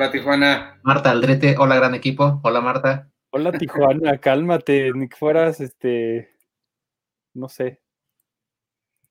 [0.00, 0.80] Hola, Tijuana.
[0.82, 2.40] Marta Aldrete, hola, gran equipo.
[2.42, 3.10] Hola, Marta.
[3.32, 6.34] Hola, Tijuana, cálmate, ni que fueras, este,
[7.34, 7.82] no sé.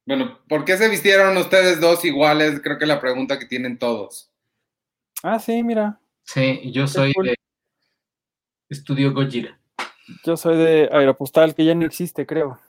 [0.07, 2.59] Bueno, ¿por qué se vistieron ustedes dos iguales?
[2.63, 4.31] Creo que la pregunta que tienen todos.
[5.21, 5.99] Ah, sí, mira.
[6.23, 7.27] Sí, yo soy cool.
[7.27, 7.35] de
[8.69, 9.59] Estudio Gojira.
[10.25, 12.59] Yo soy de Aeropostal, que ya no existe, creo.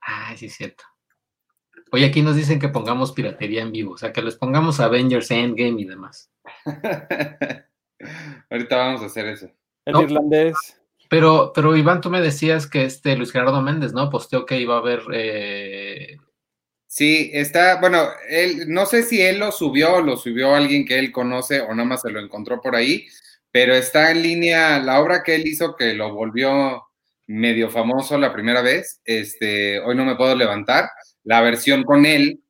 [0.00, 0.84] Ah, sí, es cierto.
[1.92, 5.30] Oye, aquí nos dicen que pongamos piratería en vivo, o sea, que les pongamos Avengers
[5.30, 6.30] Endgame y demás.
[8.50, 9.50] Ahorita vamos a hacer eso.
[9.84, 10.02] El No.
[10.02, 10.54] irlandés.
[11.08, 14.10] Pero, pero Iván, tú me decías que este Luis Gerardo Méndez, ¿no?
[14.10, 15.02] Posteó que iba a haber.
[15.12, 16.18] eh,
[16.90, 20.98] Sí, está, bueno, él, no sé si él lo subió o lo subió alguien que
[20.98, 23.06] él conoce o nada más se lo encontró por ahí,
[23.52, 26.82] pero está en línea la obra que él hizo que lo volvió
[27.26, 30.88] medio famoso la primera vez, este, hoy no me puedo levantar,
[31.24, 32.42] la versión con él,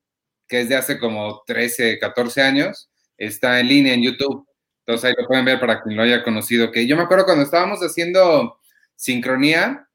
[0.47, 4.47] que es de hace como 13, 14 años, está en línea en YouTube,
[4.80, 7.44] entonces ahí lo pueden ver para quien lo haya conocido, que yo me acuerdo cuando
[7.44, 8.58] estábamos haciendo
[8.94, 9.86] sincronía,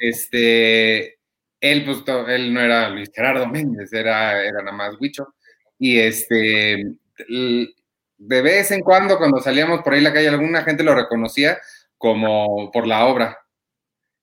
[0.00, 1.18] este,
[1.60, 5.34] él, pues, él no era Luis Gerardo Méndez, era, era nada más Huicho.
[5.78, 6.84] Y este,
[7.28, 11.58] de vez en cuando, cuando salíamos por ahí en la calle, alguna gente lo reconocía
[11.96, 13.38] como por la obra.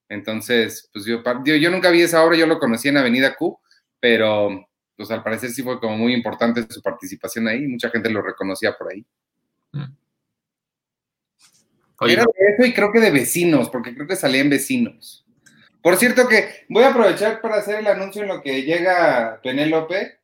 [0.10, 3.60] Entonces, pues yo, yo, yo nunca vi esa obra, yo lo conocí en Avenida Q,
[4.06, 8.22] pero pues al parecer sí fue como muy importante su participación ahí, mucha gente lo
[8.22, 9.04] reconocía por ahí.
[11.98, 15.26] oye, Era de eso y creo que de vecinos, porque creo que salía en vecinos.
[15.82, 20.20] Por cierto que voy a aprovechar para hacer el anuncio en lo que llega Penélope.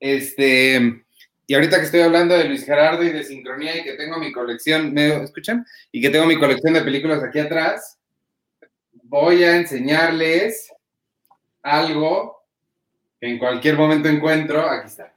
[0.00, 1.04] Este,
[1.46, 4.32] y ahorita que estoy hablando de Luis Gerardo y de sincronía y que tengo mi
[4.32, 5.66] colección, ¿me escuchan?
[5.92, 7.98] Y que tengo mi colección de películas aquí atrás,
[9.02, 10.72] voy a enseñarles
[11.62, 12.35] algo
[13.30, 14.68] en cualquier momento encuentro.
[14.68, 15.12] Aquí está.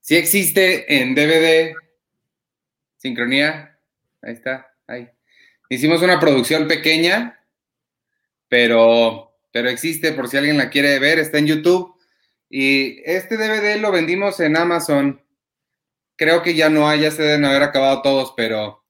[0.00, 1.74] Sí existe en DVD
[2.96, 3.78] Sincronía.
[4.22, 5.08] Ahí está, ahí.
[5.68, 7.40] Hicimos una producción pequeña,
[8.48, 11.94] pero, pero existe por si alguien la quiere ver, está en YouTube.
[12.48, 15.24] Y este DVD lo vendimos en Amazon.
[16.16, 18.84] Creo que ya no hay, ya se deben haber acabado todos, pero,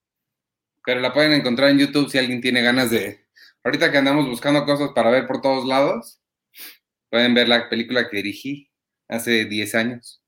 [0.84, 3.26] pero la pueden encontrar en YouTube si alguien tiene ganas de.
[3.62, 6.19] Ahorita que andamos buscando cosas para ver por todos lados,
[7.10, 8.70] pueden ver la película que dirigí
[9.08, 10.22] hace 10 años.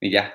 [0.00, 0.34] Y ya.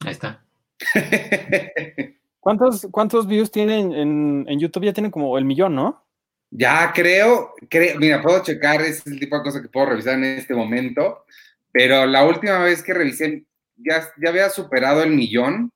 [0.00, 0.44] ahí está.
[2.40, 4.84] ¿Cuántos, cuántos views tienen en, en YouTube?
[4.84, 6.04] Ya tienen como el millón, ¿no?
[6.50, 10.14] Ya creo, creo, mira, puedo checar, ese es el tipo de cosa que puedo revisar
[10.14, 11.24] en este momento,
[11.72, 13.44] pero la última vez que revisé
[13.76, 15.72] ya, ya había superado el millón,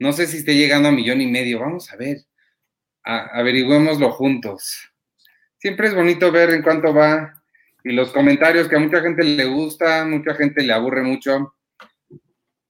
[0.00, 2.18] no sé si esté llegando a millón y medio, vamos a ver,
[3.04, 4.90] a, averigüémoslo juntos.
[5.58, 7.37] Siempre es bonito ver en cuánto va
[7.88, 11.54] y los comentarios que a mucha gente le gusta, mucha gente le aburre mucho.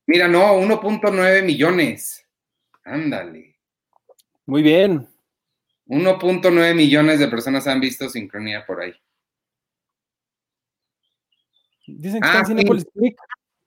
[0.06, 2.24] Mira, no, 1.9 millones.
[2.84, 3.58] Ándale.
[4.46, 5.08] Muy bien.
[5.86, 8.94] 1.9 millones de personas han visto Sincronía por ahí.
[11.88, 12.52] Dicen que Ah, está en sí.
[12.52, 13.18] Cinepolis Click.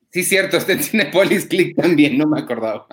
[0.09, 2.87] Sí, cierto, está en Cinepolis Click también, no me acordaba.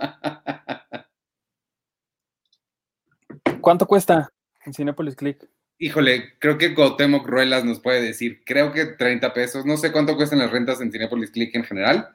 [3.61, 4.29] ¿Cuánto cuesta
[4.65, 5.49] en Cinepolis Click?
[5.81, 10.17] Híjole, creo que Cuauhtémoc Ruelas nos puede decir, creo que 30 pesos, no sé cuánto
[10.17, 12.09] cuestan las rentas en Cinepolis Click en general,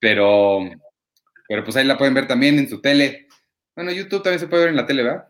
[0.00, 0.60] pero,
[1.46, 3.28] pero pues ahí la pueden ver también en su tele.
[3.76, 5.28] Bueno, YouTube también se puede ver en la tele, ¿verdad?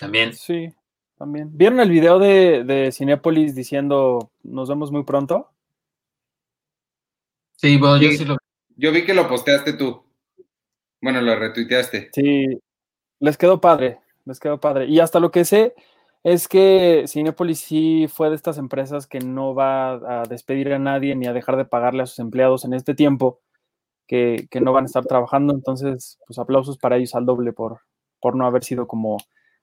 [0.00, 0.32] También.
[0.32, 0.72] Sí,
[1.18, 1.50] también.
[1.52, 5.50] ¿Vieron el video de, de Cinepolis diciendo nos vemos muy pronto?
[7.56, 8.18] Sí, bueno, yo Sí.
[8.18, 8.38] sí lo.
[8.76, 10.02] Yo vi que lo posteaste tú.
[11.00, 12.10] Bueno, lo retuiteaste.
[12.14, 12.46] Sí,
[13.18, 14.86] les quedó padre, les quedó padre.
[14.86, 15.74] Y hasta lo que sé
[16.32, 21.16] es que Cinepolis sí fue de estas empresas que no va a despedir a nadie
[21.16, 23.40] ni a dejar de pagarle a sus empleados en este tiempo,
[24.06, 25.54] que, que no van a estar trabajando.
[25.54, 27.80] Entonces, pues aplausos para ellos al doble por,
[28.20, 29.16] por no haber sido como,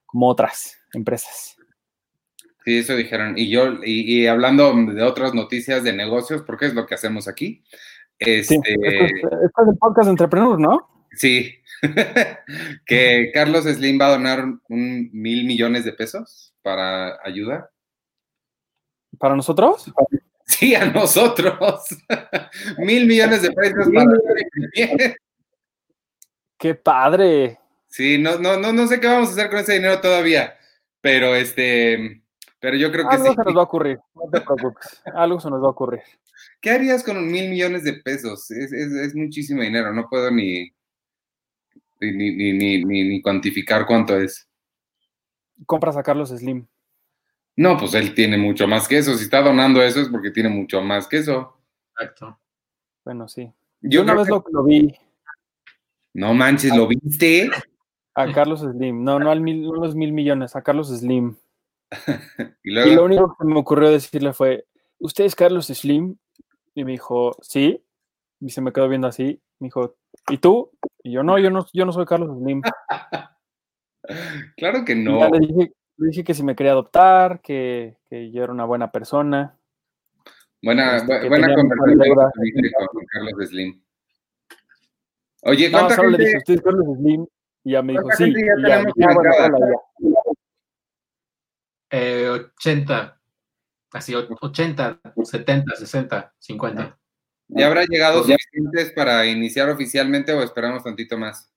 [0.06, 1.56] como otras empresas.
[2.64, 3.38] Sí, eso dijeron.
[3.38, 7.28] Y yo, y, y hablando de otras noticias de negocios, porque es lo que hacemos
[7.28, 7.62] aquí.
[8.18, 11.06] Sí, Este, esto, es, esto es el podcast de Entrepreneur, ¿no?
[11.12, 11.54] Sí,
[12.86, 17.70] que Carlos Slim va a donar un mil millones de pesos para ayuda.
[19.20, 19.88] ¿Para nosotros?
[20.44, 21.54] Sí, a nosotros.
[22.78, 25.14] mil millones de pesos para
[26.58, 27.60] ¡Qué padre!
[27.86, 30.56] Sí, no, no, no, no sé qué vamos a hacer con ese dinero todavía,
[31.00, 32.24] pero este,
[32.58, 33.34] pero yo creo que Algo sí.
[33.36, 35.02] se nos va a ocurrir, no te preocupes.
[35.14, 36.02] Algo se nos va a ocurrir.
[36.60, 38.50] ¿Qué harías con mil millones de pesos?
[38.50, 40.68] Es, es, es muchísimo dinero, no puedo ni,
[42.00, 44.45] ni, ni, ni, ni cuantificar cuánto es.
[45.64, 46.66] Compras a Carlos Slim.
[47.56, 49.14] No, pues él tiene mucho más que eso.
[49.16, 51.56] Si está donando eso es porque tiene mucho más que eso.
[51.92, 52.38] Exacto.
[53.04, 53.50] Bueno, sí.
[53.80, 54.94] Yo Yo una vez que- lo, lo vi
[56.12, 57.50] No manches, ¿lo viste?
[58.14, 59.02] A Carlos Slim.
[59.04, 61.36] No, no, al mil, no los mil millones, a Carlos Slim.
[62.64, 64.66] y Y lo único que me ocurrió decirle fue,
[64.98, 66.16] ¿usted es Carlos Slim?
[66.74, 67.82] Y me dijo, sí.
[68.40, 69.40] Y se me quedó viendo así.
[69.58, 69.96] Me dijo,
[70.28, 70.70] ¿y tú?
[71.02, 72.60] Y yo, no, yo no, yo no soy Carlos Slim.
[74.56, 75.20] claro que no.
[75.20, 78.64] ya le dije, le dije que si me quería adoptar, que, que yo era una
[78.64, 79.56] buena persona.
[80.62, 81.98] Buena, este, bu- buena conversación
[82.92, 83.82] con Carlos Slim.
[85.42, 86.22] Oye, No, ¿cuánta le gente?
[86.24, 87.26] dije, ¿usted es Carlos Slim?
[87.64, 88.30] Y ya me dijo, ¿Cuánta sí.
[88.30, 89.46] Y ya, dije, "Ah, bueno, conectada?
[89.46, 89.76] hola, ya".
[91.90, 93.20] Eh, 80,
[93.92, 96.98] así, o- 80, 70, 60, 50.
[97.48, 98.34] ¿Ya habrá llegado Ya.
[98.36, 101.52] suficientes para iniciar oficialmente o esperamos tantito más?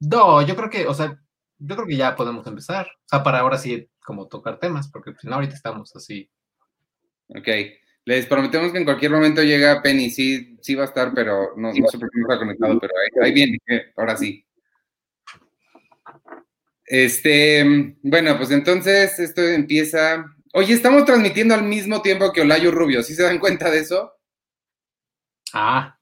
[0.00, 1.18] No, yo creo que, o sea,
[1.58, 2.86] yo creo que ya podemos empezar.
[2.86, 6.30] O sea, para ahora sí, como tocar temas, porque si no, ahorita estamos así.
[7.28, 7.48] Ok.
[8.06, 10.10] Les prometemos que en cualquier momento llega Penny.
[10.10, 12.92] Sí, sí va a estar, pero no, no sé por qué no está conectado, pero
[12.96, 14.44] ahí, ahí viene, eh, ahora sí.
[16.86, 20.24] Este, bueno, pues entonces esto empieza.
[20.54, 23.02] Oye, estamos transmitiendo al mismo tiempo que Olayo Rubio.
[23.02, 24.12] ¿Sí se dan cuenta de eso?
[25.52, 25.98] Ah,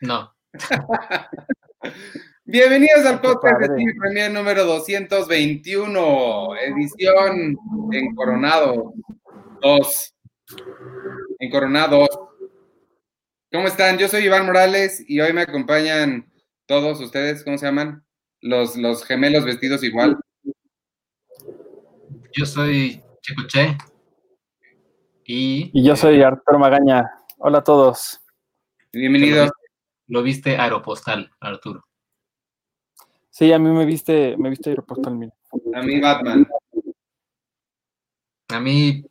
[0.00, 0.34] no.
[2.48, 3.76] Bienvenidos al podcast de.
[3.76, 7.56] Cine Premier número 221, edición
[7.90, 8.94] en Coronado
[9.60, 10.14] 2.
[11.40, 12.08] En Coronado 2.
[13.50, 13.98] ¿Cómo están?
[13.98, 16.30] Yo soy Iván Morales y hoy me acompañan
[16.66, 18.04] todos ustedes, ¿cómo se llaman?
[18.40, 20.16] Los, los gemelos vestidos igual.
[22.32, 23.76] Yo soy Checoche.
[25.24, 27.10] Y, Y yo soy Arturo Magaña.
[27.38, 28.20] Hola a todos.
[28.92, 29.50] Bienvenidos.
[30.06, 31.85] lo viste aeropostal, Arturo.
[33.36, 35.34] Sí, a mí me viste, me viste Aeropostal, mira.
[35.74, 36.48] A mí Batman.
[38.48, 39.04] A mí,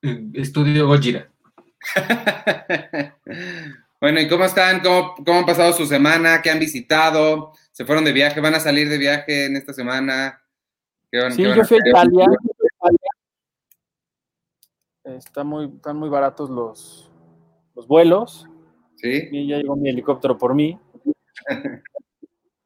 [0.00, 1.30] eh, estudio Gojira.
[4.00, 4.80] bueno, ¿y cómo están?
[4.80, 6.40] ¿Cómo, ¿Cómo han pasado su semana?
[6.40, 7.52] ¿Qué han visitado?
[7.70, 8.40] ¿Se fueron de viaje?
[8.40, 10.40] ¿Van a salir de viaje en esta semana?
[11.12, 11.86] ¿Qué van- Sí, qué yo fui a?
[11.86, 12.28] Italia.
[15.04, 17.12] Está muy, están muy baratos los,
[17.74, 18.48] los vuelos.
[18.96, 19.28] ¿Sí?
[19.32, 20.78] Y ya llegó mi helicóptero por mí.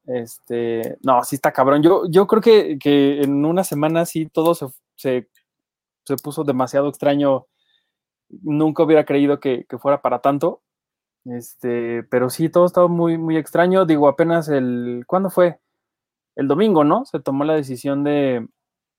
[0.06, 1.83] Este, no, sí está cabrón.
[1.83, 4.67] Yo, yo creo que, que en una semana sí todo se,
[4.97, 5.29] se,
[6.05, 7.47] se puso demasiado extraño.
[8.29, 10.62] Nunca hubiera creído que, que fuera para tanto.
[11.25, 13.87] Este, pero sí, todo estaba muy, muy extraño.
[13.87, 15.05] Digo, apenas el.
[15.06, 15.59] ¿Cuándo fue?
[16.37, 17.05] El domingo, ¿no?
[17.06, 18.47] Se tomó la decisión de,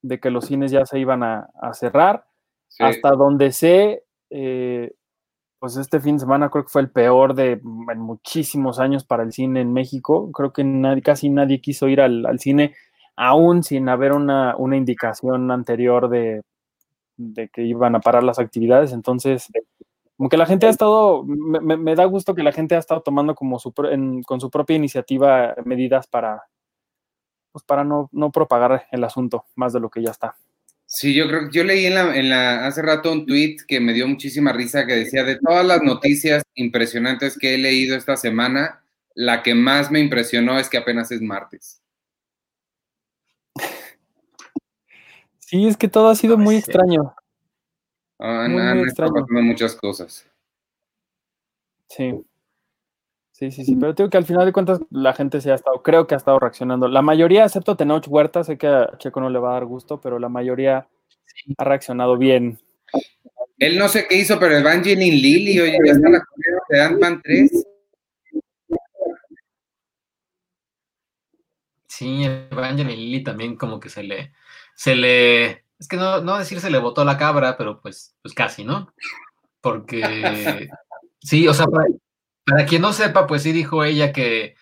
[0.02, 2.26] de que los cines ya se iban a, a cerrar.
[2.68, 2.84] Sí.
[2.84, 4.94] Hasta donde sé, eh,
[5.60, 9.24] pues este fin de semana creo que fue el peor de en muchísimos años para
[9.24, 10.32] el cine en México.
[10.32, 12.76] Creo que nadie, casi nadie quiso ir al, al cine,
[13.16, 16.42] aún sin haber una, una indicación anterior de,
[17.18, 18.94] de que iban a parar las actividades.
[18.94, 19.48] Entonces,
[20.18, 22.80] como que la gente ha estado, me, me- me da gusto que la gente ha
[22.80, 26.44] estado tomando como su, en- con su propia iniciativa medidas para,
[27.52, 30.38] pues para no, no propagar el asunto más de lo que ya está.
[30.96, 33.82] Sí, yo creo que yo leí en la, en la, hace rato un tweet que
[33.82, 38.16] me dio muchísima risa que decía, de todas las noticias impresionantes que he leído esta
[38.16, 38.82] semana,
[39.14, 41.82] la que más me impresionó es que apenas es martes.
[45.40, 46.60] Sí, es que todo ha sido muy sí.
[46.60, 47.14] extraño.
[48.18, 49.16] Han, Muy, extraño.
[49.16, 50.26] pasando muchas cosas.
[51.90, 52.26] Sí.
[53.38, 55.84] Sí, sí, sí, pero tengo que al final de cuentas la gente se ha estado,
[55.84, 56.88] creo que ha estado reaccionando.
[56.88, 60.00] La mayoría, excepto Tenoch Huerta, sé que a Checo no le va a dar gusto,
[60.00, 60.88] pero la mayoría
[61.58, 62.58] ha reaccionado bien.
[63.60, 67.22] Él no sé qué hizo, pero Evangeline Lilly, oye, ya está la corrida de Ant-Man
[67.22, 67.68] 3.
[71.90, 74.32] Sí, Evangeline Lilly también como que se le,
[74.76, 78.34] se le, es que no, no decir se le botó la cabra, pero pues, pues
[78.34, 78.94] casi, ¿no?
[79.60, 80.70] Porque,
[81.20, 81.88] sí, o sea, para,
[82.46, 84.56] para quien no sepa, pues sí dijo ella que,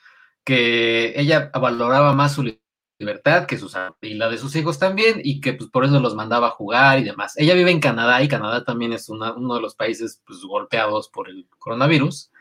[0.43, 2.59] que ella valoraba más su li-
[2.99, 6.15] libertad que sus, y la de sus hijos también, y que pues por eso los
[6.15, 7.33] mandaba a jugar y demás.
[7.37, 11.09] Ella vive en Canadá y Canadá también es una- uno de los países pues, golpeados
[11.09, 12.31] por el coronavirus.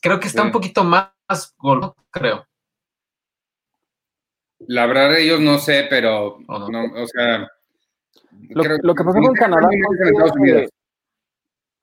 [0.00, 0.46] Creo que está Sí.
[0.46, 1.10] un poquito más
[1.58, 2.46] golpeado, creo.
[4.66, 6.68] La verdad, ellos no sé, pero, ¿O no?
[6.68, 7.48] no, o sea...
[8.50, 10.70] Lo, creo- lo que pasó con Canadá en fue Estados que- Unidos.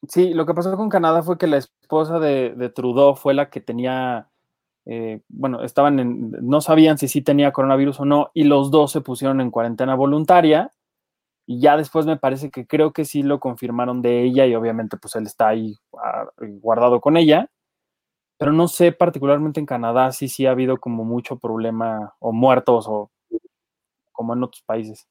[0.08, 3.50] Sí, lo que pasó con Canadá fue que la esposa de, de Trudeau fue la
[3.50, 4.30] que tenía,
[4.86, 8.92] eh, bueno, estaban en, no sabían si sí tenía coronavirus o no, y los dos
[8.92, 10.72] se pusieron en cuarentena voluntaria,
[11.48, 14.98] y ya después me parece que creo que sí lo confirmaron de ella, y obviamente
[14.98, 17.50] pues él está ahí ah, guardado con ella,
[18.38, 22.88] pero no sé particularmente en Canadá si sí ha habido como mucho problema, o muertos,
[22.90, 23.12] o
[24.14, 25.08] como en otros países.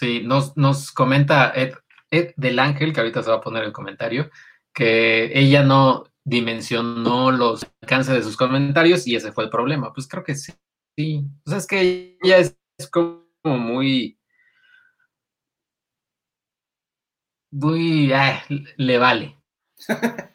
[0.00, 1.74] Sí, nos, nos comenta Ed,
[2.10, 4.30] Ed del Ángel, que ahorita se va a poner el comentario,
[4.72, 9.92] que ella no dimensionó los alcances de sus comentarios y ese fue el problema.
[9.92, 10.54] Pues creo que sí.
[10.96, 11.26] sí.
[11.44, 12.56] O sea, es que ella es
[12.90, 14.18] como muy...
[17.50, 18.10] Muy...
[18.14, 19.36] ah, le vale.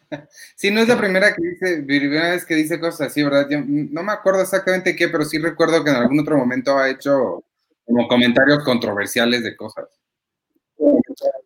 [0.55, 3.47] Sí, no es la primera que dice, primera vez que dice cosas así, ¿verdad?
[3.49, 6.89] Yo no me acuerdo exactamente qué, pero sí recuerdo que en algún otro momento ha
[6.89, 7.43] hecho
[7.85, 9.87] como comentarios controversiales de cosas.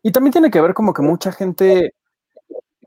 [0.01, 1.93] Y también tiene que ver como que mucha gente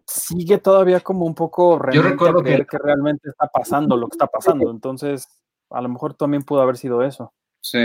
[0.06, 2.78] sigue todavía como un poco renuente recuerdo que- que...
[2.78, 4.70] realmente está pasando lo que está pasando.
[4.70, 5.28] Entonces,
[5.70, 7.32] a lo mejor también pudo haber sido eso.
[7.60, 7.78] Sí.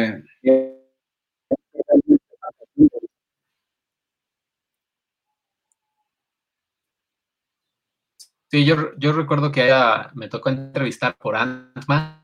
[8.50, 9.70] Sí, yo, yo recuerdo que
[10.14, 12.24] me tocó entrevistar por Ant-Man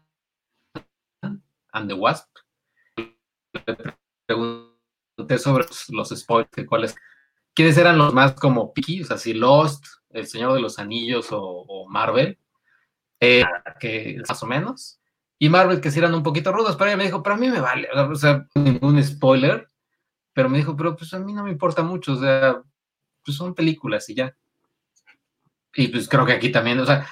[1.74, 2.30] and the Wasp.
[3.54, 3.78] Le
[4.26, 6.96] pregunté sobre los, spoilers, que cuáles,
[7.54, 11.32] quiénes eran los más como picky, o sea, si Lost, El Señor de los Anillos
[11.32, 12.38] o, o Marvel,
[13.20, 13.44] eh,
[13.80, 15.00] que más o menos.
[15.40, 17.48] Y Marvel que sí eran un poquito rudos, pero ella me dijo, pero a mí
[17.50, 19.68] me vale, o sea, ningún spoiler,
[20.34, 22.62] pero me dijo, pero pues a mí no me importa mucho, o sea,
[23.24, 24.36] pues son películas y ya.
[25.76, 27.08] Y pues creo que aquí también, o sea,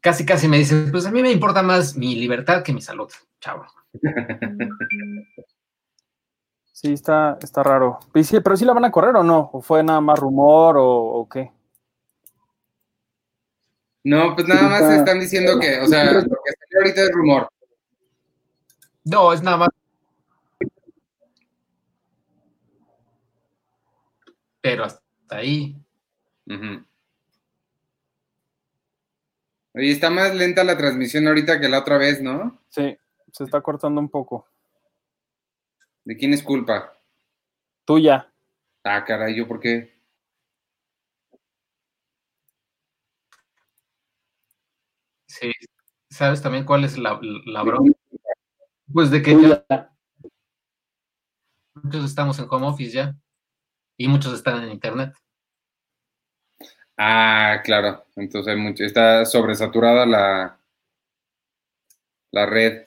[0.00, 3.10] casi casi me dice, pues a mí me importa más mi libertad que mi salud,
[3.40, 3.66] chavo.
[6.74, 8.00] Sí, está, está raro.
[8.16, 9.48] Y sí, pero sí la van a correr o no?
[9.52, 11.52] ¿O fue nada más rumor o, o qué?
[14.02, 17.48] No, pues nada más están diciendo que, o sea, lo que salió ahorita es rumor.
[19.04, 19.68] No, es nada más.
[24.60, 25.80] Pero hasta ahí.
[29.74, 32.58] Oye, está más lenta la transmisión ahorita que la otra vez, ¿no?
[32.68, 32.98] Sí,
[33.30, 34.48] se está cortando un poco.
[36.04, 36.92] ¿De quién es culpa?
[37.86, 38.30] Tuya.
[38.84, 39.94] Ah, caray, ¿yo por qué?
[45.26, 45.50] Sí.
[46.10, 47.90] ¿Sabes también cuál es la, la broma?
[48.92, 49.90] Pues de que ya
[51.82, 53.16] muchos estamos en home office ya.
[53.96, 55.14] Y muchos están en internet.
[56.96, 58.04] Ah, claro.
[58.16, 60.60] Entonces hay mucho, está sobresaturada la,
[62.30, 62.86] la red.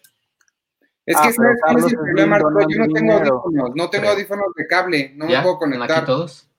[1.08, 2.60] Es que ¿sabes cuál es el problema, Arturo?
[2.60, 3.36] no Yo no tengo dinero.
[3.46, 6.06] audífonos, no tengo audífonos de cable, no me puedo ¿Están aquí conectar.
[6.06, 6.50] todos?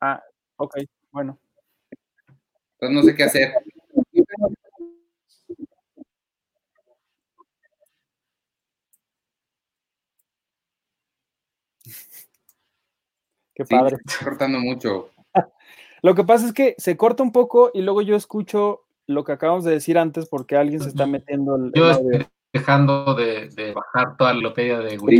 [0.00, 0.22] Ah,
[0.56, 0.76] ok,
[1.10, 1.38] bueno.
[2.80, 3.52] Entonces no sé qué hacer.
[13.54, 13.96] Qué Sí, padre.
[14.06, 15.10] está cortando mucho.
[16.02, 19.32] Lo que pasa es que se corta un poco y luego yo escucho lo que
[19.32, 23.72] acabamos de decir antes porque alguien se está metiendo el, Yo estoy dejando de, de
[23.72, 25.18] bajar toda la lopedia de Wii.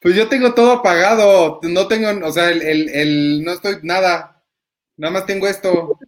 [0.00, 4.42] Pues yo tengo todo apagado, no tengo, o sea, el, el, el- no estoy nada,
[4.96, 5.98] nada más tengo esto.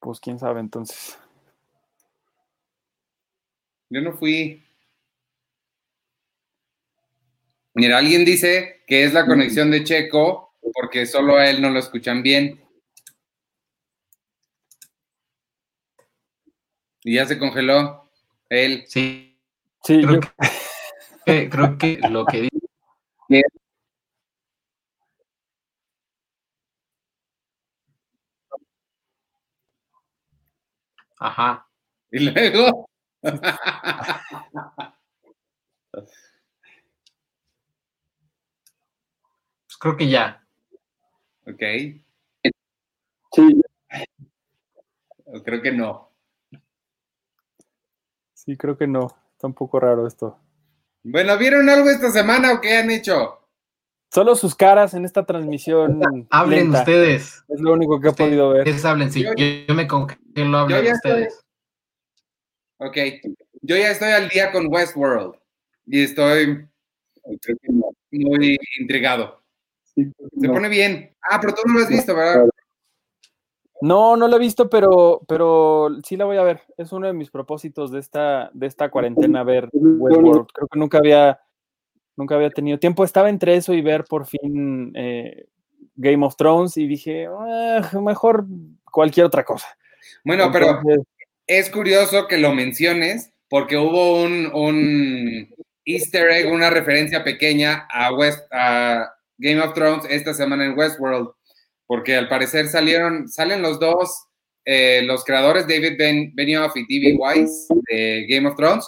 [0.00, 1.18] Pues quién sabe entonces.
[3.90, 4.65] Yo no fui.
[7.78, 11.78] Mira, alguien dice que es la conexión de Checo porque solo a él no lo
[11.78, 12.58] escuchan bien.
[17.04, 18.08] Y ya se congeló.
[18.48, 18.84] Él.
[18.88, 19.38] Sí,
[19.84, 20.20] Sí, creo yo-
[21.26, 22.66] que, creo que lo que dice
[31.18, 31.66] Ajá.
[32.12, 32.88] Y luego.
[39.76, 40.42] Pues creo que ya.
[41.46, 41.62] ok.
[43.32, 43.62] sí,
[45.44, 46.10] Creo que no.
[48.32, 49.14] sí, creo que no.
[49.32, 50.38] Está un poco raro esto.
[51.02, 53.40] Bueno, ¿vieron algo esta semana o qué han hecho?
[54.10, 56.00] Solo sus caras en esta transmisión.
[56.30, 56.78] Hablen lenta.
[56.80, 57.44] ustedes.
[57.48, 58.60] Es lo único que he podido ver.
[58.60, 59.22] Ustedes hablen, sí.
[59.24, 61.44] Yo- Yo, yo me congelo, hablen estoy- ustedes.
[62.78, 62.96] Ok.
[63.62, 65.34] Yo ya estoy al día con Westworld.
[65.86, 66.66] Y estoy
[68.12, 69.42] muy intrigado.
[69.96, 71.14] Se pone bien.
[71.28, 72.46] Ah, pero tú no lo has visto, ¿verdad?
[73.80, 76.62] No, no lo he visto, pero, pero sí la voy a ver.
[76.76, 80.46] Es uno de mis propósitos de esta, de esta cuarentena, ver Westworld.
[80.52, 81.40] Creo que nunca había,
[82.16, 83.04] nunca había tenido tiempo.
[83.04, 85.46] Estaba entre eso y ver por fin eh,
[85.94, 88.46] Game of Thrones y dije, "Ah, mejor
[88.90, 89.66] cualquier otra cosa.
[90.24, 90.80] Bueno, pero
[91.46, 98.12] es curioso que lo menciones porque hubo un, un easter egg, una referencia pequeña a,
[98.12, 101.30] West, a Game of Thrones esta semana en Westworld,
[101.86, 104.26] porque al parecer salieron, salen los dos
[104.68, 107.16] eh, los creadores David ben, Benioff y D.B.
[107.20, 108.84] Weiss de Game of Thrones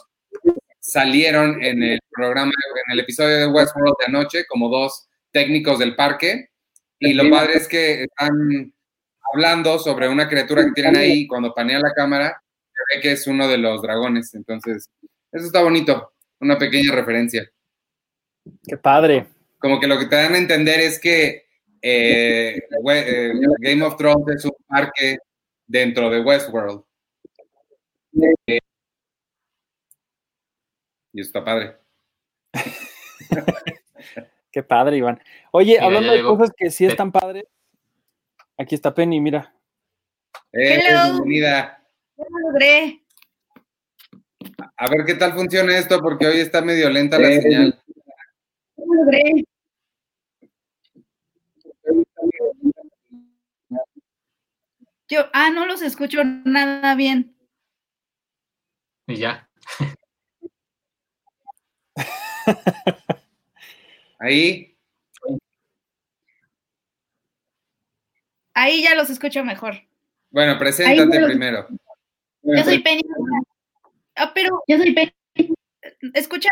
[0.81, 2.51] salieron en el programa,
[2.87, 6.49] en el episodio de Westworld de anoche, como dos técnicos del parque.
[6.99, 8.73] Y lo padre es que están
[9.33, 11.29] hablando sobre una criatura que tienen ahí.
[11.29, 14.35] Cuando panea la cámara, se ve que es uno de los dragones.
[14.35, 14.91] Entonces,
[15.31, 16.13] eso está bonito.
[16.41, 17.49] Una pequeña referencia.
[18.67, 19.29] Qué padre.
[19.59, 21.47] Como que lo que te dan a entender es que
[21.83, 22.61] eh,
[22.91, 25.19] eh, Game of Thrones es un parque
[25.67, 26.83] dentro de Westworld.
[31.13, 31.77] Y está padre.
[34.51, 35.21] Qué padre, Iván.
[35.53, 37.45] Oye, hablando de cosas que sí están padres,
[38.57, 39.55] aquí está Penny, mira.
[40.53, 41.85] Eh, bienvenida.
[44.77, 47.83] A ver qué tal funciona esto, porque hoy está medio lenta la señal.
[55.09, 57.35] Yo, ah, no los escucho nada bien.
[59.07, 59.49] Y ya.
[64.19, 64.77] Ahí.
[68.53, 69.77] Ahí ya los escucho mejor.
[70.31, 71.69] Bueno, preséntate primero.
[72.43, 73.03] Yo soy Penny.
[74.17, 74.63] Ah, pero.
[74.67, 75.15] Yo soy Penny.
[76.13, 76.51] Escucha.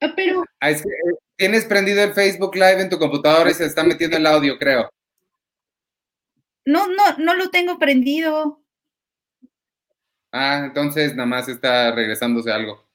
[0.00, 0.44] Ah, pero.
[0.60, 3.82] Ah, es que, eh, tienes prendido el Facebook Live en tu computadora y se está
[3.82, 4.90] metiendo el audio, creo.
[6.66, 8.62] No, no, no lo tengo prendido.
[10.32, 12.86] Ah, entonces nada más está regresándose algo.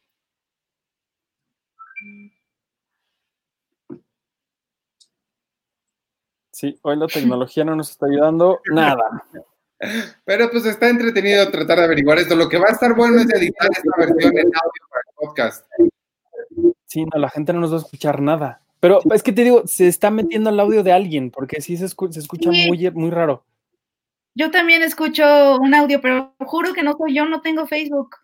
[6.51, 9.25] Sí, hoy la tecnología no nos está ayudando nada.
[10.23, 12.36] Pero pues está entretenido tratar de averiguar esto.
[12.36, 15.65] Lo que va a estar bueno es editar esta versión en audio para el podcast.
[16.86, 18.62] Sí, no, la gente no nos va a escuchar nada.
[18.80, 21.88] Pero es que te digo, se está metiendo el audio de alguien, porque sí se,
[21.88, 23.43] se escucha muy, muy raro.
[24.36, 28.17] Yo también escucho un audio, pero juro que no soy yo, no tengo Facebook.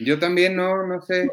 [0.00, 1.28] Yo también no, no sé.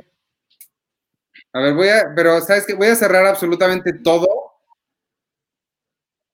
[1.54, 4.45] A ver, voy a, pero sabes que voy a cerrar absolutamente todo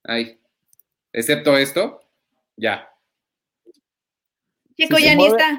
[0.03, 0.39] Ahí.
[1.13, 2.01] Excepto esto,
[2.55, 2.89] ya.
[4.75, 5.57] Chico, ya ni está.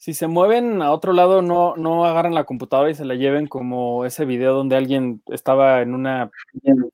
[0.00, 3.46] Si se mueven a otro lado, no, no agarran la computadora y se la lleven
[3.46, 6.30] como ese video donde alguien estaba en una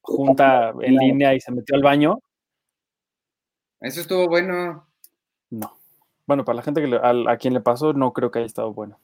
[0.02, 2.18] junta en línea y se metió al baño.
[3.78, 4.88] Eso estuvo bueno.
[5.50, 5.78] No.
[6.26, 8.74] Bueno, para la gente que a, a, quien le pasó, no creo que haya estado
[8.74, 8.98] bueno.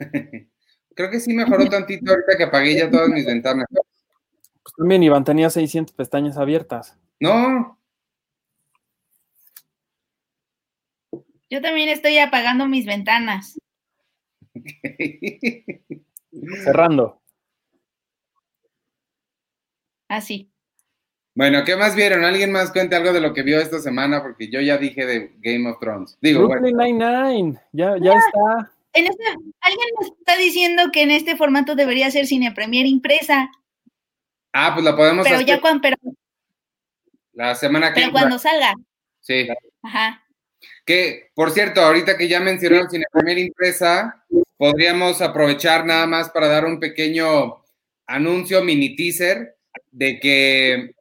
[0.96, 3.66] creo que sí mejoró tantito ahorita que apagué ya todas mis ventanas.
[3.70, 6.98] Pues también, Iván, tenía 600 pestañas abiertas.
[7.20, 7.78] No.
[11.50, 13.58] Yo también estoy apagando mis ventanas.
[16.64, 17.20] Cerrando.
[20.08, 20.50] Así.
[21.34, 22.24] Bueno, ¿qué más vieron?
[22.24, 24.22] ¿Alguien más cuente algo de lo que vio esta semana?
[24.22, 26.16] Porque yo ya dije de Game of Thrones.
[26.20, 28.72] Digo, Brooklyn Nine-Nine, ya, ya está.
[28.92, 29.24] En este,
[29.60, 33.50] alguien me está diciendo que en este formato debería ser cine premier impresa.
[34.52, 35.96] Ah, pues la podemos pero Ya cuando, pero
[37.32, 38.72] la semana que Pero cuando salga.
[39.20, 39.48] Sí.
[39.82, 40.23] Ajá.
[40.84, 44.24] Que, por cierto, ahorita que ya mencionaron Cine Primera Impresa,
[44.56, 47.64] podríamos aprovechar nada más para dar un pequeño
[48.06, 49.56] anuncio, mini teaser,
[49.90, 50.94] de que,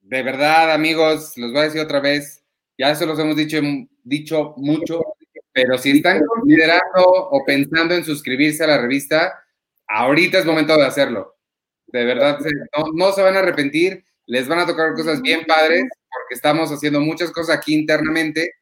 [0.00, 2.44] de verdad, amigos, los voy a decir otra vez,
[2.78, 3.60] ya se los hemos dicho,
[4.04, 5.02] dicho mucho,
[5.52, 9.44] pero si están considerando o pensando en suscribirse a la revista,
[9.88, 11.36] ahorita es momento de hacerlo.
[11.88, 12.38] De verdad,
[12.76, 16.70] no, no se van a arrepentir les van a tocar cosas bien padres porque estamos
[16.70, 18.52] haciendo muchas cosas aquí internamente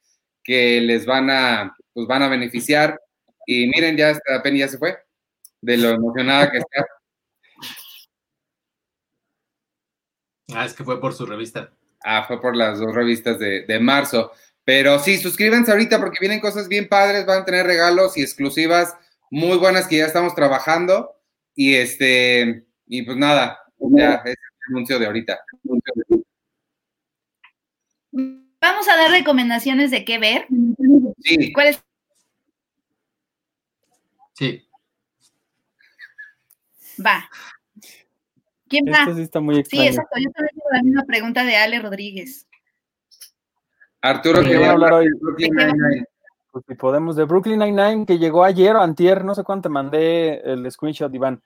[0.47, 2.99] que les van a, pues van a beneficiar.
[3.47, 4.97] Y miren, ya esta Penny ya se fue
[5.61, 6.87] de lo emocionada que está.
[10.55, 11.73] Ah, es que fue por su revista.
[12.05, 14.31] Ah, fue por las dos revistas de, de marzo.
[14.65, 18.97] Pero sí, suscríbanse ahorita porque vienen cosas bien padres, van a tener regalos y exclusivas
[19.31, 21.17] muy buenas que ya estamos trabajando.
[21.55, 24.37] Y este, y pues nada, ya es
[24.69, 25.39] anuncio de ahorita.
[28.69, 30.49] Vamos a dar recomendaciones de qué ver.
[31.23, 31.53] Sí.
[31.53, 31.77] ¿Cuál
[34.33, 34.69] Sí.
[37.05, 37.31] Va.
[38.69, 38.99] ¿Quién va?
[38.99, 40.19] Esto sí está muy Sí, exacto.
[40.19, 42.49] Yo también tengo la misma pregunta de Ale Rodríguez.
[44.01, 45.07] Arturo, ¿qué va a hablar hoy?
[45.21, 46.05] Brooklyn Nine-Nine.
[46.51, 49.73] Pues si podemos, de Brooklyn Nine-Nine, que llegó ayer o antier, no sé cuánto te
[49.73, 51.41] mandé el screenshot, Iván.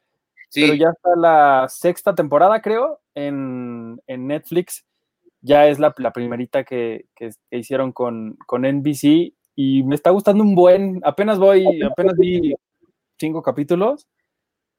[0.48, 0.62] Sí.
[0.62, 4.86] Pero ya está la sexta temporada, creo, en, en Netflix.
[5.42, 10.10] Ya es la, la primerita que, que, que hicieron con, con NBC y me está
[10.10, 12.54] gustando un buen, apenas voy, apenas vi
[13.18, 14.08] cinco capítulos,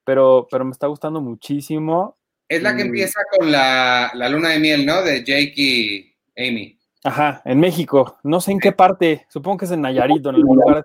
[0.04, 2.18] pero, pero me está gustando muchísimo.
[2.48, 5.02] Es la que empieza con la, la luna de miel, ¿no?
[5.04, 6.78] De Jake y Amy.
[7.04, 8.18] Ajá, en México.
[8.24, 9.26] No sé en qué parte.
[9.30, 10.84] Supongo que es en Nayarit, en algún lugar.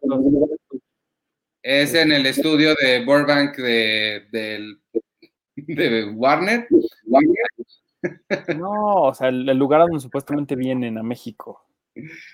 [1.63, 4.27] Es en el estudio de Burbank de,
[5.57, 6.69] de Warner.
[8.57, 11.65] No, o sea, el, el lugar a donde supuestamente vienen a México.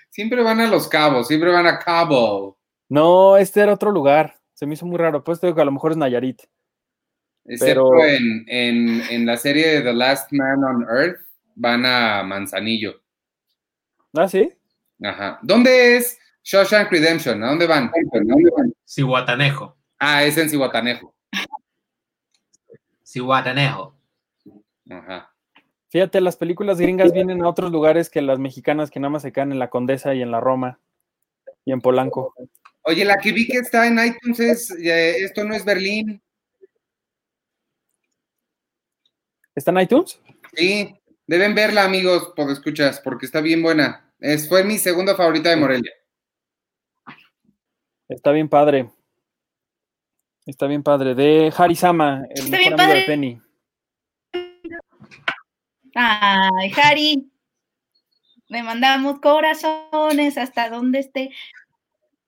[0.09, 2.57] Siempre van a Los Cabos, siempre van a Cabo.
[2.89, 4.35] No, este era otro lugar.
[4.53, 5.23] Se me hizo muy raro.
[5.23, 6.41] Pues te digo que a lo mejor es Nayarit.
[7.45, 11.19] Excepto Pero- en, en, en la serie de The Last Man on Earth,
[11.55, 13.01] van a Manzanillo.
[14.13, 14.51] Ah, sí.
[15.01, 15.39] Ajá.
[15.41, 17.43] ¿Dónde es Shawshank Redemption?
[17.43, 17.85] ¿A dónde van?
[17.85, 18.73] ¿A dónde van?
[18.85, 19.75] Cihuatanejo.
[19.97, 21.15] Ah, es en Cihuatanejo.
[23.03, 23.95] Cihuatanejo.
[24.89, 25.32] Ajá.
[25.93, 29.31] Fíjate, las películas gringas vienen a otros lugares que las mexicanas que nada más se
[29.31, 30.79] quedan en la Condesa y en la Roma
[31.65, 32.33] y en Polanco.
[32.81, 36.19] Oye, la que vi que está en iTunes es eh, Esto no es Berlín.
[39.53, 40.19] ¿Está en iTunes?
[40.55, 44.11] Sí, deben verla, amigos, por escuchas, porque está bien buena.
[44.19, 45.91] Es, fue mi segunda favorita de Morelia.
[48.09, 48.89] Está bien padre.
[50.47, 51.13] Está bien padre.
[51.13, 53.05] De Harisama, el Está mejor bien amigo de.
[53.05, 53.41] Penny.
[55.95, 57.29] Ay, Harry.
[58.47, 61.31] Le mandamos corazones hasta donde esté.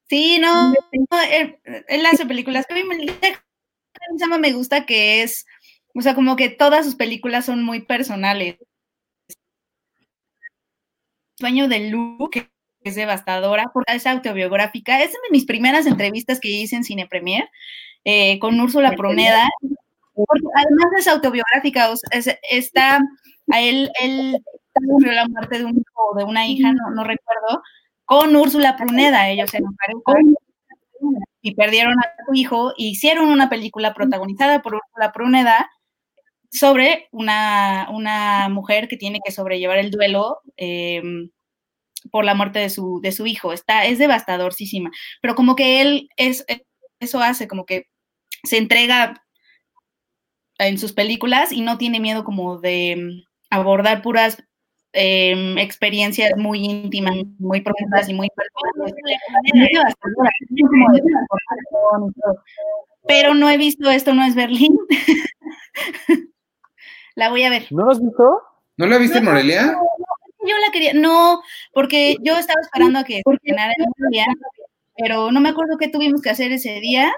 [0.09, 2.65] Sí, no, no, él, él hace películas.
[2.69, 5.45] A mí me, me gusta que es,
[5.93, 8.57] o sea, como que todas sus películas son muy personales.
[11.37, 12.49] Sueño de Lu, que
[12.83, 15.01] es devastadora, porque es autobiográfica.
[15.03, 17.49] Es de mis primeras entrevistas que hice en Cine Premier
[18.03, 19.49] eh, con Úrsula Pruneda.
[20.13, 23.01] Porque además es autobiográfica, o sea, es- está
[23.51, 24.37] a él, él
[24.87, 27.61] sufrió la muerte de un hijo o de una hija, no, no recuerdo,
[28.05, 30.35] con Úrsula Pruneda, ellos se pareja
[31.41, 35.69] y perdieron a su hijo, e hicieron una película protagonizada por Úrsula Pruneda
[36.51, 41.01] sobre una, una mujer que tiene que sobrellevar el duelo eh,
[42.11, 43.53] por la muerte de su, de su hijo.
[43.53, 46.45] Está, es devastadorcísima, pero como que él es,
[46.99, 47.87] eso hace, como que
[48.43, 49.21] se entrega
[50.57, 54.37] en sus películas y no tiene miedo como de abordar puras
[54.97, 58.95] eh, experiencias muy íntimas, muy profundas y muy personales.
[63.07, 64.77] Pero no he visto esto, no es Berlín.
[67.15, 67.67] la voy a ver.
[67.71, 68.41] ¿No lo has visto?
[68.77, 69.75] ¿No la viste en Morelia?
[70.47, 71.41] Yo la quería, no,
[71.73, 74.27] porque yo estaba esperando a que estrenara en Morelia,
[74.95, 77.11] pero no me acuerdo qué tuvimos que hacer ese día,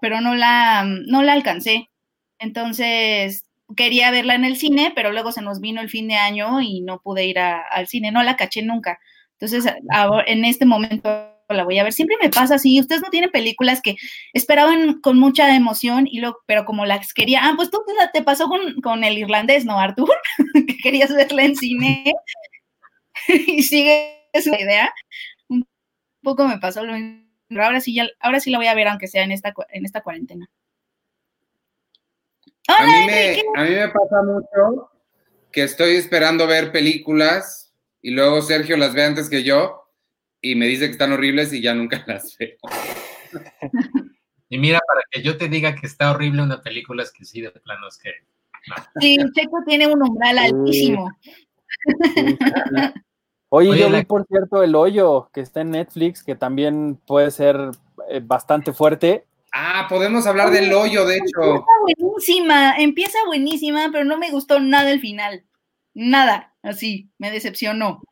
[0.00, 1.88] pero no la, no la alcancé.
[2.38, 3.44] Entonces
[3.76, 6.80] quería verla en el cine, pero luego se nos vino el fin de año y
[6.82, 8.98] no pude ir a- al cine, no la caché nunca.
[9.38, 11.92] Entonces, ahora- en este momento la voy a ver.
[11.92, 13.96] Siempre me pasa así, ustedes no tienen películas que
[14.32, 17.82] esperaban con mucha emoción, y lo, pero como las quería, ah, pues tú
[18.14, 20.10] te, pasó con, con el irlandés, ¿no, Artur?
[20.68, 22.04] que querías verla en cine
[23.46, 24.92] y sigue su idea.
[25.48, 25.66] Un
[26.22, 27.22] poco me pasó lo mismo.
[27.60, 30.00] Ahora sí, ya, ahora sí la voy a ver, aunque sea en esta, en esta
[30.02, 30.48] cuarentena.
[32.68, 33.46] A mí, me, Enrique.
[33.56, 34.90] a mí me pasa mucho
[35.50, 39.82] que estoy esperando ver películas y luego Sergio las ve antes que yo
[40.40, 42.56] y me dice que están horribles y ya nunca las veo.
[44.48, 47.40] Y mira, para que yo te diga que está horrible una película, es que sí,
[47.40, 48.10] de plano es que.
[49.00, 51.10] Sí, Checo tiene un umbral altísimo.
[51.22, 51.32] Sí.
[53.54, 56.98] Oye, Oye, yo la- vi, por cierto, El Hoyo, que está en Netflix, que también
[57.06, 57.56] puede ser
[58.08, 59.26] eh, bastante fuerte.
[59.52, 61.42] Ah, podemos hablar del hoyo, de hecho.
[61.42, 61.66] Empieza
[62.12, 65.44] buenísima, empieza buenísima, pero no me gustó nada el final.
[65.94, 68.02] Nada, así, me decepcionó.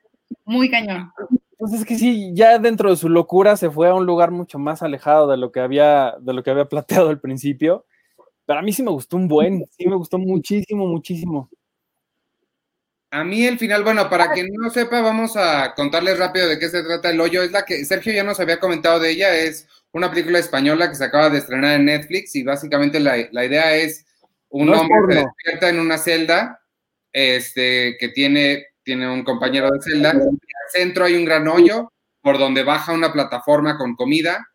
[0.44, 1.12] Muy cañón.
[1.58, 4.58] Pues es que sí, ya dentro de su locura se fue a un lugar mucho
[4.58, 7.86] más alejado de lo que había, de lo que había planteado al principio.
[8.46, 11.50] Pero a mí sí me gustó un buen, sí me gustó muchísimo, muchísimo.
[13.12, 16.68] A mí el final, bueno, para quien no sepa, vamos a contarles rápido de qué
[16.68, 17.42] se trata El Hoyo.
[17.42, 19.34] Es la que Sergio ya nos había comentado de ella.
[19.34, 23.44] Es una película española que se acaba de estrenar en Netflix y básicamente la, la
[23.44, 24.06] idea es
[24.50, 26.60] un No hombre que despierta en una celda,
[27.12, 30.10] este, que tiene, tiene un compañero de celda.
[30.10, 30.28] Al
[30.72, 34.46] centro hay un gran hoyo por donde baja una plataforma con comida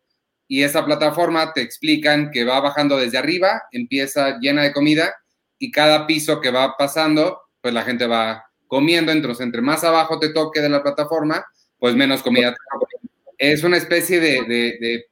[0.48, 5.14] y esa plataforma te explican que va bajando desde arriba, empieza llena de comida
[5.58, 10.18] y cada piso que va pasando, pues la gente va comiendo, entonces entre más abajo
[10.18, 11.44] te toque de la plataforma,
[11.78, 12.54] pues menos comida.
[13.38, 15.06] Es una especie de, de, de,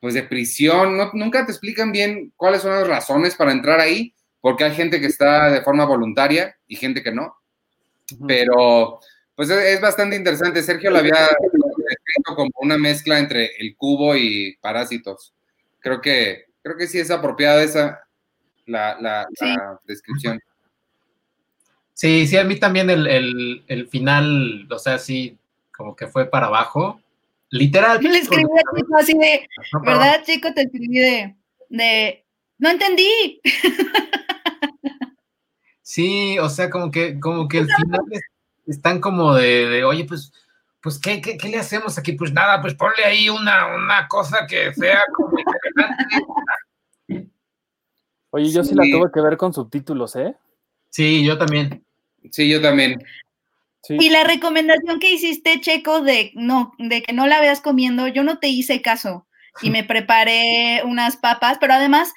[0.00, 4.14] pues de prisión, no, nunca te explican bien cuáles son las razones para entrar ahí,
[4.40, 7.36] porque hay gente que está de forma voluntaria y gente que no,
[8.26, 9.00] pero
[9.34, 10.62] pues es, es bastante interesante.
[10.62, 15.32] Sergio lo había descrito como una mezcla entre el cubo y parásitos.
[15.80, 18.00] Creo que, creo que sí es apropiada esa
[18.66, 19.46] la, la, Sí.
[19.46, 20.40] la descripción.
[21.94, 25.38] Sí, sí, a mí también el, el- el final, o sea, sí,
[25.76, 27.00] como que fue para abajo.
[27.50, 28.00] Literal.
[28.00, 29.48] Le escribí a Chico así de,
[29.84, 30.52] ¿verdad, Chico?
[30.54, 31.36] Te escribí de,
[31.68, 32.24] de,
[32.58, 33.40] no entendí.
[35.90, 38.00] Sí, o sea, como que, como que al final
[38.64, 40.32] están como de, de oye, pues,
[40.80, 42.12] pues ¿qué, ¿qué, le hacemos aquí?
[42.12, 47.28] Pues nada, pues ponle ahí una, una cosa que sea como interesante.
[48.30, 48.76] Oye, yo sí.
[48.76, 50.36] la tuve que ver con subtítulos, ¿eh?
[50.90, 51.84] Sí, yo también.
[52.30, 53.02] Sí, yo también.
[53.88, 58.22] Y la recomendación que hiciste, Checo, de no, de que no la veas comiendo, yo
[58.22, 59.26] no te hice caso
[59.62, 62.12] y me preparé unas papas, pero además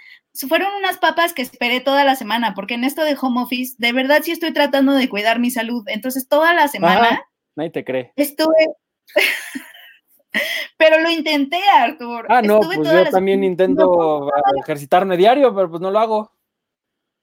[0.47, 3.93] fueron unas papas que esperé toda la semana, porque en esto de home office, de
[3.93, 5.83] verdad sí estoy tratando de cuidar mi salud.
[5.87, 7.21] Entonces, toda la semana.
[7.55, 8.13] nadie te cree.
[8.15, 8.67] Estuve.
[10.77, 12.25] pero lo intenté, Artur.
[12.29, 14.31] Ah, no, pues yo también intento
[14.63, 16.31] ejercitarme diario, pero pues no lo hago.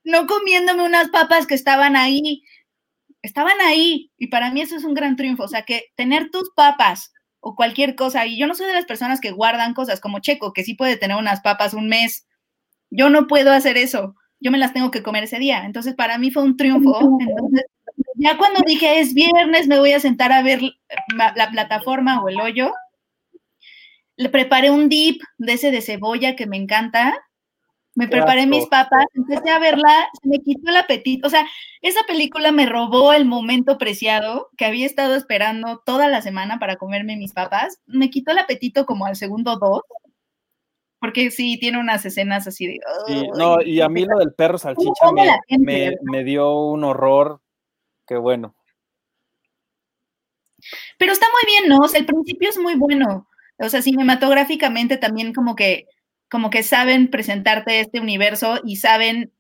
[0.05, 2.43] No comiéndome unas papas que estaban ahí.
[3.23, 4.11] Estaban ahí.
[4.19, 5.45] Y para mí eso es un gran triunfo.
[5.45, 8.27] O sea, que tener tus papas o cualquier cosa.
[8.27, 10.97] Y yo no soy de las personas que guardan cosas como Checo, que sí puede
[10.97, 12.27] tener unas papas un mes
[12.91, 15.65] yo no puedo hacer eso, yo me las tengo que comer ese día.
[15.65, 17.19] Entonces, para mí fue un triunfo.
[17.21, 17.65] Entonces,
[18.17, 20.61] ya cuando dije es viernes, me voy a sentar a ver
[21.17, 22.73] la plataforma o el hoyo,
[24.17, 27.17] le preparé un dip de ese de cebolla que me encanta.
[28.01, 31.27] Me preparé mis papas, empecé a verla, se me quitó el apetito.
[31.27, 31.47] O sea,
[31.83, 36.77] esa película me robó el momento preciado que había estado esperando toda la semana para
[36.77, 37.79] comerme mis papas.
[37.87, 39.83] Me quitó el apetito como al segundo dos
[41.01, 42.79] porque sí, tiene unas escenas así de...
[43.35, 45.11] no, y a mí lo del perro salchicha
[45.59, 47.41] me, me, dio un horror,
[48.07, 48.55] que bueno.
[50.99, 51.85] Pero está muy bien, ¿no?
[51.85, 53.27] O sea, el principio es muy bueno.
[53.59, 55.87] O sea, cinematográficamente también como que,
[56.31, 59.33] como que saben presentarte este universo y saben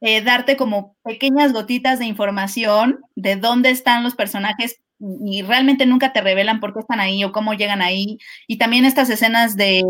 [0.00, 6.12] eh, darte como pequeñas gotitas de información de dónde están los personajes y realmente nunca
[6.12, 8.18] te revelan por qué están ahí o cómo llegan ahí.
[8.46, 9.82] Y también estas escenas de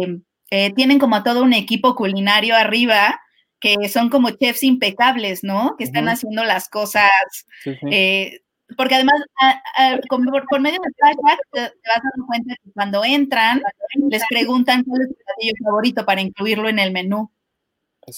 [0.50, 3.20] eh, tienen como a todo un equipo culinario arriba
[3.58, 5.74] que son como chefs impecables, ¿no?
[5.78, 7.10] Que están haciendo las cosas.
[7.90, 8.40] Eh,
[8.76, 9.20] porque además,
[10.08, 13.62] por, medio de flashback, te, vas dando cuenta que cuando entran,
[14.10, 17.30] les preguntan cuál es su platillo favorito para incluirlo en el menú.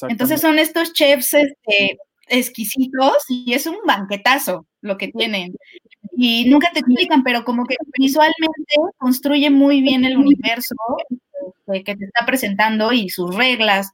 [0.08, 5.54] Entonces son estos chefs este, exquisitos y es un banquetazo lo que tienen.
[6.16, 10.74] Y nunca te explican, pero como que visualmente construye muy bien el universo
[11.66, 13.90] que te está presentando y sus reglas.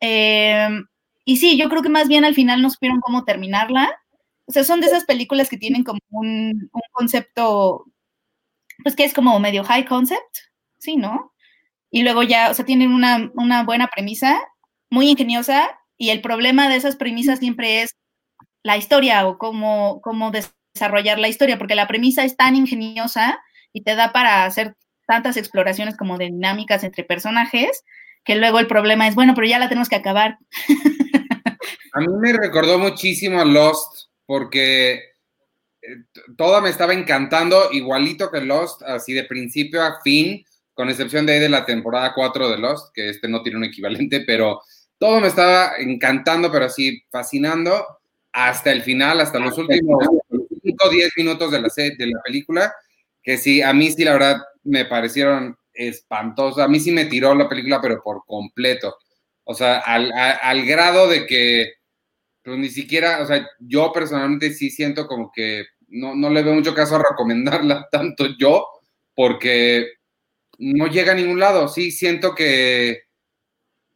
[0.00, 0.86] Em,
[1.24, 3.90] y sí, yo creo que más bien al final no supieron cómo terminarla.
[4.48, 7.84] O sea, son de esas películas que tienen como un, concepto,
[8.82, 10.38] pues que es como medio high concept,
[10.78, 11.34] sí, ¿no?
[11.90, 14.40] Y luego ya, o sea, tienen una, una buena premisa,
[14.88, 17.94] muy ingeniosa, y el problema de esas premisas siempre es
[18.62, 23.38] la historia o cómo, cómo desarrollar la historia, porque la premisa es tan ingeniosa
[23.74, 27.84] y te da para hacer tantas exploraciones como de dinámicas entre personajes,
[28.24, 30.38] que luego el problema es, bueno, pero ya la tenemos que acabar.
[31.92, 34.92] A mí me recordó muchísimo a Lost, porque
[35.80, 35.96] eh,
[36.36, 41.40] todo me estaba encantando, igualito que Lost, así de principio a fin, con excepción de,
[41.40, 44.60] de la temporada 4 de Lost, que este no tiene un equivalente, pero
[44.98, 47.86] todo me estaba encantando, pero así fascinando
[48.32, 50.04] hasta el final, hasta los últimos
[50.62, 52.74] 5 o 10 minutos de la, de la película,
[53.22, 56.58] que sí, a mí sí, la verdad, me parecieron espantosos.
[56.58, 58.96] A mí sí me tiró la película, pero por completo.
[59.44, 61.72] O sea, al, grado de que
[62.56, 66.74] ni siquiera, o sea, yo personalmente sí siento como que no, no le veo mucho
[66.74, 68.66] caso a recomendarla tanto yo,
[69.14, 69.86] porque
[70.58, 71.68] no llega a ningún lado.
[71.68, 73.02] Sí, siento que,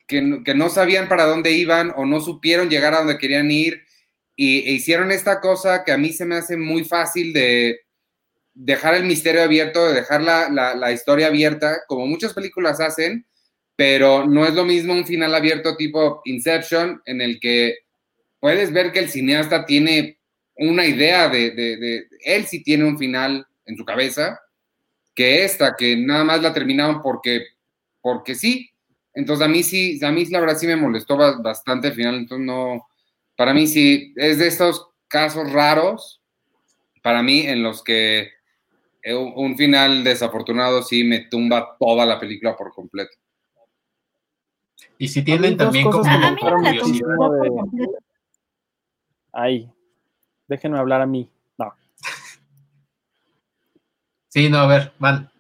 [0.07, 3.83] que, no sabían para dónde iban o no supieron llegar a donde querían ir
[4.37, 7.81] y e hicieron esta cosa que a mí se me hace muy fácil de,
[8.55, 13.27] dejar el misterio abierto, de dejar la, historia abierta, como muchas películas hacen,
[13.77, 17.77] pero no es lo mismo un final abierto tipo Inception, en el que
[18.43, 20.19] puedes ver que el cineasta tiene
[20.57, 24.41] una idea de, él sí tiene un final en su cabeza,
[25.15, 27.47] que esta, que nada más la terminaron porque,
[28.01, 28.69] porque sí.
[29.15, 32.45] Entonces a mí sí, a mí la verdad sí me molestó bastante el final, entonces
[32.45, 32.89] no,
[33.37, 36.21] para mí sí, es de estos casos raros,
[37.01, 38.31] para mí, en los que
[39.05, 43.17] eh, un final desafortunado sí me tumba toda la película por completo.
[44.99, 46.03] Y si tienen también como
[49.33, 49.71] Ay,
[50.47, 51.31] déjenme hablar a mí.
[51.59, 51.73] No.
[54.29, 55.31] Sí, no, a ver, van.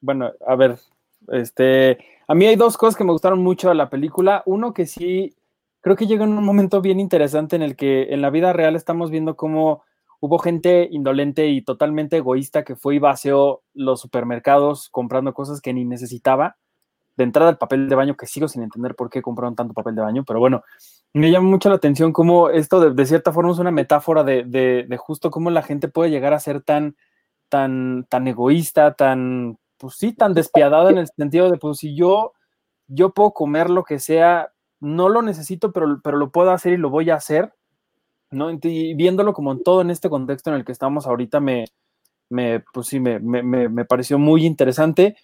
[0.00, 0.78] Bueno, a ver,
[1.28, 4.42] este, a mí hay dos cosas que me gustaron mucho de la película.
[4.46, 5.36] Uno que sí,
[5.80, 8.76] creo que llega en un momento bien interesante en el que en la vida real
[8.76, 9.84] estamos viendo cómo
[10.20, 15.72] hubo gente indolente y totalmente egoísta que fue y vació los supermercados comprando cosas que
[15.72, 16.56] ni necesitaba.
[17.16, 19.94] De entrada el papel de baño, que sigo sin entender por qué compraron tanto papel
[19.94, 20.62] de baño, pero bueno,
[21.14, 24.44] me llama mucho la atención cómo esto de, de cierta forma es una metáfora de,
[24.44, 26.94] de, de, justo cómo la gente puede llegar a ser tan,
[27.48, 32.34] tan, tan egoísta, tan, pues sí, tan despiadada en el sentido de, pues si yo,
[32.86, 36.76] yo puedo comer lo que sea, no lo necesito, pero, pero lo puedo hacer y
[36.76, 37.54] lo voy a hacer,
[38.30, 38.50] ¿no?
[38.50, 41.64] Y viéndolo como en todo en este contexto en el que estamos ahorita, me,
[42.28, 45.16] me pues sí, me, me, me pareció muy interesante.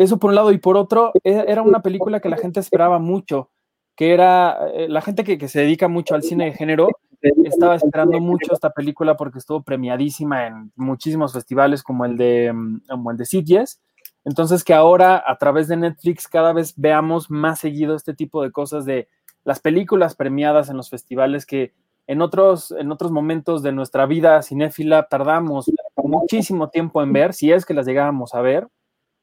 [0.00, 2.98] Eso por un lado, y por otro, e, era una película que la gente esperaba
[2.98, 3.50] mucho,
[3.94, 6.88] que era eh, la gente que, que se dedica mucho al cine de género,
[7.20, 12.80] estaba esperando mucho esta película porque estuvo premiadísima en muchísimos festivales como el de, mm,
[12.88, 13.82] como el de Sitges.
[14.24, 18.52] Entonces que ahora a través de Netflix cada vez veamos más seguido este tipo de
[18.52, 19.06] cosas de
[19.44, 21.74] las películas premiadas en los festivales que
[22.06, 27.52] en otros, en otros momentos de nuestra vida cinéfila tardamos muchísimo tiempo en ver, si
[27.52, 28.66] es que las llegábamos a ver.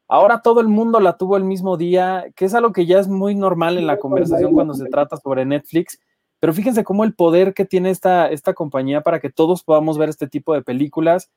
[0.07, 3.09] Ahora todo el mundo la tuvo el mismo día, que es algo que ya es
[3.09, 5.99] muy normal en la conversación cuando se trata sobre Netflix,
[6.39, 10.09] pero fíjense cómo el poder que tiene esta, esta compañía para que todos podamos ver
[10.09, 11.31] este tipo de películas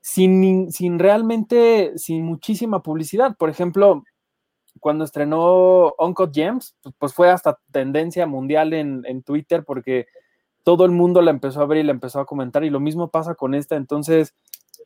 [0.00, 3.36] sin, sin realmente, sin muchísima publicidad.
[3.36, 4.04] Por ejemplo,
[4.78, 10.06] cuando estrenó Uncut Gems, pues, pues fue hasta tendencia mundial en, en, Twitter porque
[10.64, 13.10] todo el mundo la empezó a ver y la empezó a comentar y lo mismo
[13.10, 13.76] pasa con esta.
[13.76, 14.34] Entonces,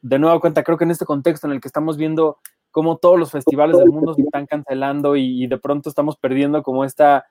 [0.00, 2.38] de nuevo cuenta, creo que en este contexto en el que estamos viendo
[2.76, 6.62] cómo todos los festivales del mundo se están cancelando y, y de pronto estamos perdiendo
[6.62, 7.24] como esta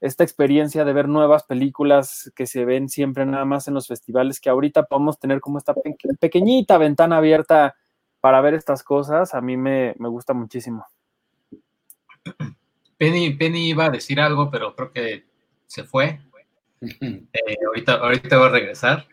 [0.00, 4.40] esta experiencia de ver nuevas películas que se ven siempre nada más en los festivales,
[4.40, 7.76] que ahorita podemos tener como esta pe pequeñita ventana abierta
[8.18, 10.84] para ver estas cosas, a mí me, me gusta muchísimo.
[12.96, 15.26] Penny, Penny iba a decir algo, pero creo que
[15.66, 16.18] se fue.
[16.80, 19.06] Eh, ahorita, ahorita voy a regresar.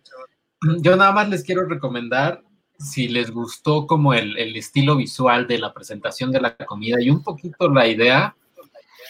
[0.80, 2.43] Yo nada más les quiero recomendar
[2.78, 7.24] si les gustó como el, estilo visual de la presentación de la comida y un
[7.24, 8.36] poquito la idea,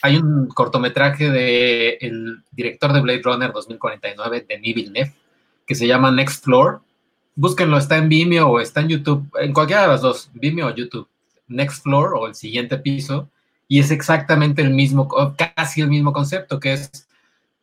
[0.01, 5.13] hay un cortometraje del el director de Blade Runner 2049, Denis Villeneuve,
[5.65, 6.81] que se llama Next Floor.
[7.35, 10.75] Búsquenlo, está en Vimeo o está en YouTube, en cualquiera de las dos, Vimeo o
[10.75, 11.07] YouTube.
[11.47, 13.29] Next Floor o el siguiente piso.
[13.67, 15.07] Y es exactamente el mismo,
[15.55, 17.07] casi el mismo concepto, que es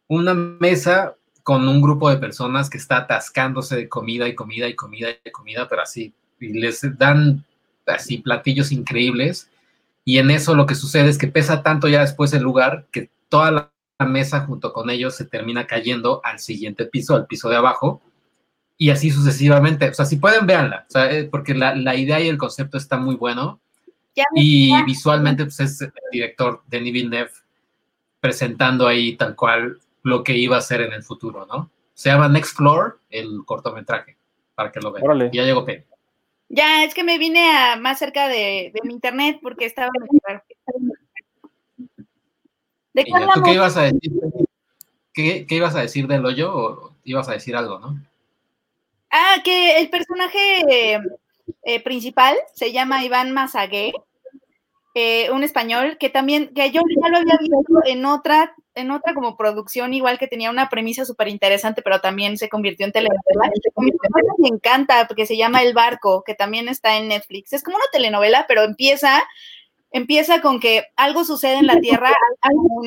[0.08, 4.74] una mesa con un grupo de personas que está atascándose de comida y comida y
[4.74, 7.44] comida y comida, pero así, y les dan
[7.86, 9.48] así platillos increíbles
[10.04, 13.10] y en eso lo que sucede es que pesa tanto ya después el lugar que
[13.28, 13.70] toda la
[14.06, 18.02] mesa junto con ellos se termina cayendo al siguiente piso, al piso de abajo,
[18.76, 19.88] y así sucesivamente.
[19.88, 22.96] O sea, si pueden, véanla, sea, eh, porque la, la, idea y el concepto está
[22.96, 23.60] muy bueno.
[24.34, 27.30] Y visualmente, pues es el director Denis Villeneuve
[28.20, 31.70] presentando ahí tal cual lo que iba a ser en el futuro, ¿no?
[31.94, 34.16] Se llama Next Floor, el cortometraje,
[34.54, 35.04] para que lo vean.
[35.04, 35.30] Órale.
[35.32, 35.84] Ya llegó Penny.
[36.48, 40.20] Ya, es que me vine a más cerca de, de mi internet porque estaba muy.
[42.92, 44.12] ¿De qué ¿Tú qué ibas a decir?
[45.14, 47.98] ¿Qué, ¿Qué, ibas a decir del hoyo o ibas a decir algo, no?
[49.10, 51.00] Ah, que el personaje
[51.62, 53.92] eh, principal se llama Iván Mazagué,
[54.94, 59.14] eh, un español que también, que yo ya lo había visto en otra en otra
[59.14, 63.50] como producción igual que tenía una premisa súper interesante, pero también se convirtió en telenovela.
[64.38, 67.52] Me encanta porque se llama El Barco, que también está en Netflix.
[67.52, 69.22] Es como una telenovela, pero empieza
[69.92, 72.82] empieza con que algo sucede en la Tierra, algo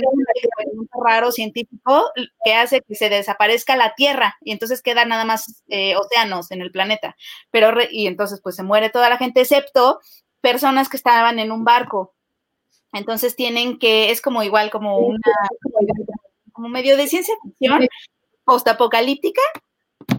[1.05, 2.09] raro científico
[2.43, 6.61] que hace que se desaparezca la Tierra y entonces queda nada más eh, océanos en
[6.61, 7.15] el planeta.
[7.51, 9.99] Pero re, y entonces pues se muere toda la gente excepto
[10.45, 12.13] personas que estaban en un barco.
[12.93, 15.34] Entonces tienen que, es como igual, como una,
[16.53, 17.88] como medio de ciencia ficción
[18.43, 19.41] postapocalíptica,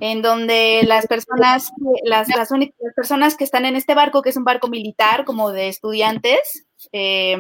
[0.00, 1.70] en donde las personas,
[2.03, 5.53] las, las únicas personas que están en este barco, que es un barco militar, como
[5.53, 7.38] de estudiantes, eh,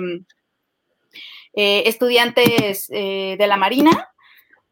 [1.54, 4.10] eh, estudiantes eh, de la Marina,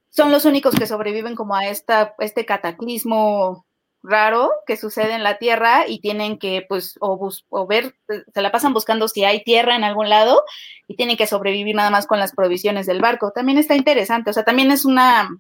[0.08, 3.66] son los únicos que sobreviven como a esta, este cataclismo
[4.04, 8.42] raro que sucede en la Tierra y tienen que, pues, o, bus o ver, se
[8.42, 10.44] la pasan buscando si hay tierra en algún lado
[10.86, 13.32] y tienen que sobrevivir nada más con las provisiones del barco.
[13.32, 15.30] También está interesante, o sea, también es una,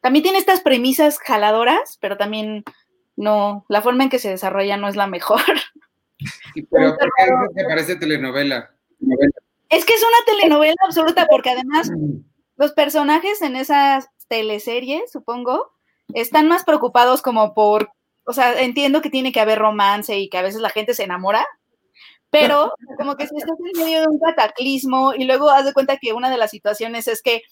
[0.00, 2.64] también tiene estas premisas jaladoras, pero también
[3.16, 5.42] no, la forma en que se desarrolla no es la mejor.
[6.70, 8.70] pero ¿por qué dices que parece telenovela?
[9.68, 12.18] Es que es una telenovela absoluta porque además mm.
[12.56, 15.72] los personajes en esas teleseries, supongo,
[16.14, 17.90] están más preocupados como por,
[18.24, 21.04] o sea, entiendo que tiene que haber romance y que a veces la gente se
[21.04, 21.46] enamora,
[22.30, 25.98] pero como que si estás en medio de un cataclismo y luego haz de cuenta
[25.98, 27.42] que una de las situaciones es que,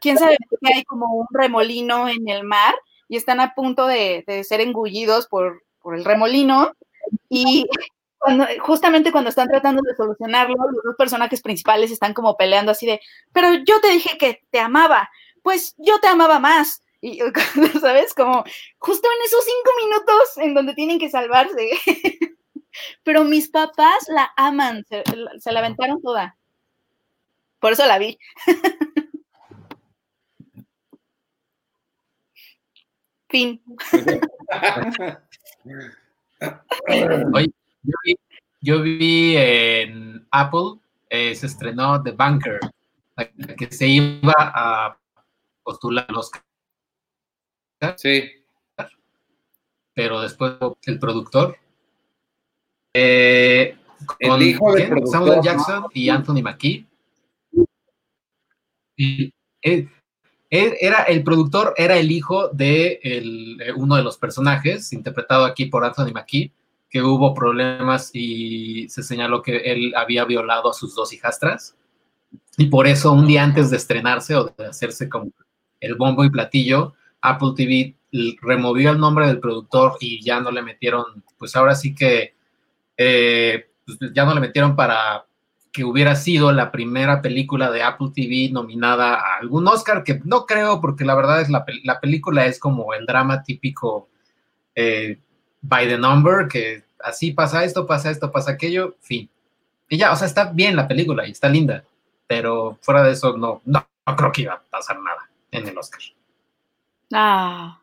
[0.00, 2.74] quién sabe que hay como un remolino en el mar
[3.08, 6.72] y están a punto de, de ser engullidos por, por el remolino
[7.28, 7.66] y
[8.18, 12.86] cuando, justamente cuando están tratando de solucionarlo, los dos personajes principales están como peleando así
[12.86, 13.00] de,
[13.32, 15.10] pero yo te dije que te amaba,
[15.42, 16.82] pues yo te amaba más.
[17.00, 17.20] Y,
[17.80, 18.14] ¿sabes?
[18.14, 18.44] Como
[18.78, 21.70] justo en esos cinco minutos en donde tienen que salvarse.
[23.02, 25.02] pero mis papás la aman, se,
[25.38, 26.36] se la aventaron toda.
[27.58, 28.18] Por eso la vi.
[33.30, 33.62] fin.
[37.32, 38.18] Oye, yo vi,
[38.60, 42.60] yo vi en Apple, eh, se estrenó The Banker,
[43.56, 44.98] que se iba a
[45.62, 46.30] postular los
[47.96, 48.30] Sí.
[49.94, 50.54] Pero después
[50.86, 51.56] el productor.
[52.94, 53.76] Eh,
[54.18, 55.12] el hijo del productor.
[55.12, 56.86] Samuel Jackson y Anthony McKee.
[58.96, 59.88] Y, eh,
[60.50, 65.84] era el productor era el hijo de el, uno de los personajes interpretado aquí por
[65.84, 66.52] Anthony McKee
[66.90, 71.76] que hubo problemas y se señaló que él había violado a sus dos hijastras
[72.56, 75.30] y por eso un día antes de estrenarse o de hacerse como
[75.78, 77.94] el bombo y platillo Apple TV
[78.42, 81.04] removió el nombre del productor y ya no le metieron
[81.38, 82.34] pues ahora sí que
[82.96, 85.24] eh, pues ya no le metieron para
[85.72, 90.44] que hubiera sido la primera película de Apple TV nominada a algún Oscar, que no
[90.44, 94.08] creo, porque la verdad es la, la película es como el drama típico
[94.74, 95.18] eh,
[95.62, 99.30] by the number, que así pasa esto, pasa esto, pasa aquello, fin.
[99.88, 101.84] Y ya, o sea, está bien la película y está linda,
[102.26, 105.78] pero fuera de eso no, no, no creo que iba a pasar nada en el
[105.78, 106.00] Oscar.
[107.12, 107.80] Ah.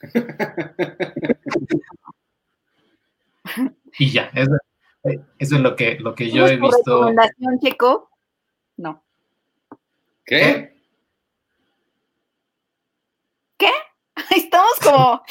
[3.98, 4.48] y ya, es,
[5.38, 6.78] eso es lo que, lo que yo he visto.
[6.86, 8.08] recomendación, Checo?
[8.76, 9.04] No.
[10.24, 10.74] ¿Qué?
[13.56, 13.70] ¿Qué?
[14.36, 15.22] Estamos como.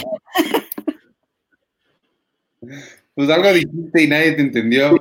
[3.13, 4.99] Pues algo dijiste y nadie te entendió.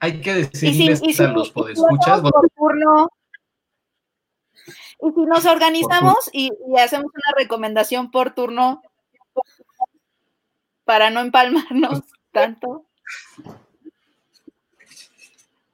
[0.00, 2.20] Hay que decirles si, si, a los podescuchas.
[2.20, 3.08] Por turno,
[5.02, 8.82] y si nos organizamos y, y, hacemos una recomendación por turno,
[10.84, 12.86] para no empalmarnos tanto.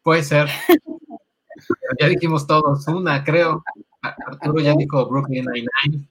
[0.03, 0.49] Puede ser.
[2.01, 3.63] ya dijimos todos, una, creo.
[4.01, 6.09] Arturo ya dijo Brooklyn Nine-Nine.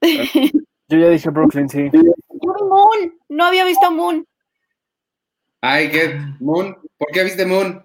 [0.88, 1.90] Yo ya dije Brooklyn, sí.
[1.92, 4.26] Yo Moon, no había visto Moon.
[5.60, 6.20] Ay, ¿qué?
[6.40, 7.84] Moon, ¿por qué viste Moon?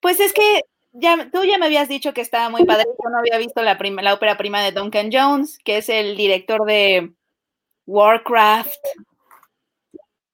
[0.00, 0.62] Pues es que
[1.00, 2.84] ya, tú ya me habías dicho que estaba muy padre.
[2.86, 6.64] Yo no había visto la, la ópera prima de Duncan Jones, que es el director
[6.64, 7.12] de
[7.86, 8.84] Warcraft.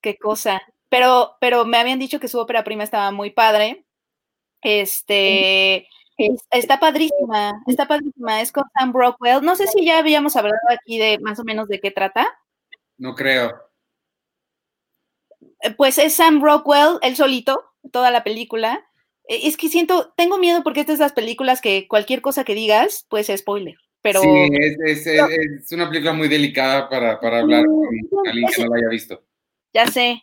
[0.00, 0.62] Qué cosa.
[0.88, 3.84] Pero, pero me habían dicho que su ópera prima estaba muy padre.
[4.60, 5.88] Este
[6.50, 8.40] está padrísima, está padrísima.
[8.40, 9.42] Es con Sam Rockwell.
[9.42, 12.28] No sé si ya habíamos hablado aquí de más o menos de qué trata.
[12.98, 13.52] No creo.
[15.60, 18.86] Eh, pues es Sam Rockwell, él solito, toda la película.
[19.28, 22.54] Eh, es que siento, tengo miedo porque estas es las películas que cualquier cosa que
[22.54, 23.76] digas, pues es spoiler.
[24.02, 24.28] Pero, sí,
[24.60, 27.86] es, es, es, una película muy delicada para, para hablar con
[28.26, 29.22] alguien que no la haya visto.
[29.72, 30.22] Ya sé.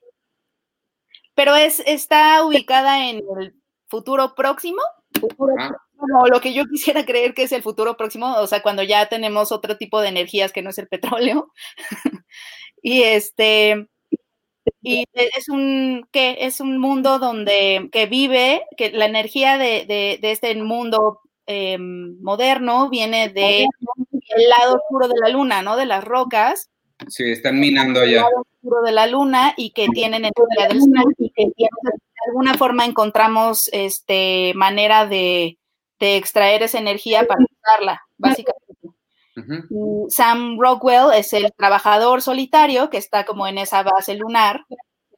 [1.33, 3.53] Pero es, está ubicada en el
[3.87, 4.81] futuro próximo.
[5.17, 5.69] Futuro ah.
[5.69, 9.07] próximo, lo que yo quisiera creer que es el futuro próximo, o sea, cuando ya
[9.07, 11.53] tenemos otro tipo de energías que no es el petróleo.
[12.81, 13.87] y este,
[14.81, 20.19] y es un que es un mundo donde que vive que la energía de, de,
[20.21, 23.67] de este mundo eh, moderno viene del
[24.49, 25.75] lado oscuro de la luna, ¿no?
[25.75, 26.69] De las rocas.
[27.07, 28.17] Sí, están minando allá.
[28.17, 31.67] El lado oscuro de la luna y que tienen energía del sol y que de
[32.27, 35.57] alguna forma encontramos este manera de,
[35.99, 38.98] de extraer esa energía para usarla, básicamente.
[39.35, 40.09] Uh -huh.
[40.09, 44.65] Sam Rockwell es el trabajador solitario que está como en esa base lunar,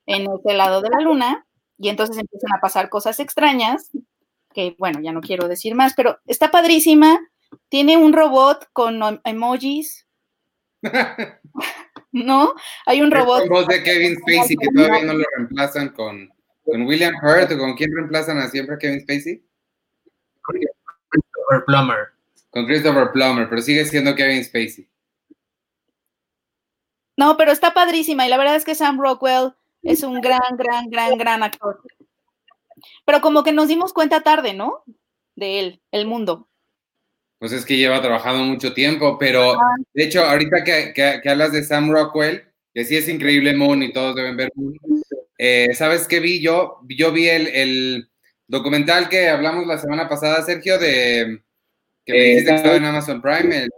[0.05, 1.45] en ese lado de la luna,
[1.77, 3.91] y entonces empiezan a pasar cosas extrañas
[4.53, 7.19] que bueno, ya no quiero decir más, pero está padrísima.
[7.69, 10.07] Tiene un robot con emojis.
[12.11, 12.53] ¿No?
[12.85, 13.41] Hay un robot.
[13.41, 16.29] Con voz de Kevin Spacey que todavía no lo reemplazan con,
[16.63, 19.43] con William Hurt o con quién reemplazan a siempre a Kevin Spacey?
[20.43, 21.97] Christopher Plummer.
[22.51, 24.87] Con Christopher Plummer, pero sigue siendo Kevin Spacey.
[27.17, 30.89] No, pero está padrísima y la verdad es que Sam Rockwell es un gran, gran,
[30.89, 31.81] gran, gran actor.
[33.05, 34.83] Pero como que nos dimos cuenta tarde, ¿no?
[35.35, 36.49] De él, el mundo.
[37.39, 39.75] Pues es que lleva trabajando mucho tiempo, pero ah.
[39.93, 42.43] de hecho, ahorita que, que, que, hablas de Sam Rockwell,
[42.73, 44.77] que sí es increíble Moon y todos deben ver Moon,
[45.37, 46.81] eh, ¿sabes qué vi yo?
[46.87, 48.11] Yo vi el, el,
[48.47, 51.41] documental que hablamos la semana pasada, Sergio, de
[52.05, 53.63] que me dijiste que estaba en Amazon Prime.
[53.63, 53.69] el-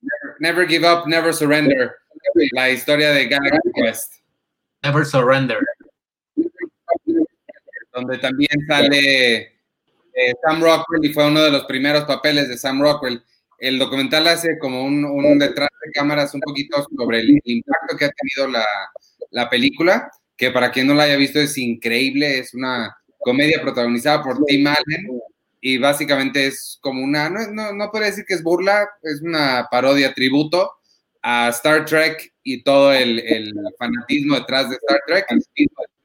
[0.00, 1.92] Never, Never Give Up, Never Surrender.
[2.52, 4.14] La historia de Galaxy Quest.
[4.82, 5.58] Never Surrender.
[7.92, 9.36] donde también sale
[10.14, 13.22] eh, Sam Rockwell y fue uno de los primeros papeles de Sam Rockwell.
[13.58, 18.04] El documental hace como un, un detrás de cámaras un poquito sobre el, impacto que
[18.06, 18.66] ha tenido la,
[19.30, 24.22] la película, que para quien no la haya visto es increíble, es una comedia protagonizada
[24.22, 25.20] por Tim Allen
[25.66, 29.66] y básicamente es como una, no, no, no podría decir que es burla, es una
[29.70, 30.74] parodia tributo
[31.22, 35.26] a Star Trek y todo el, fanatismo detrás de Star Trek.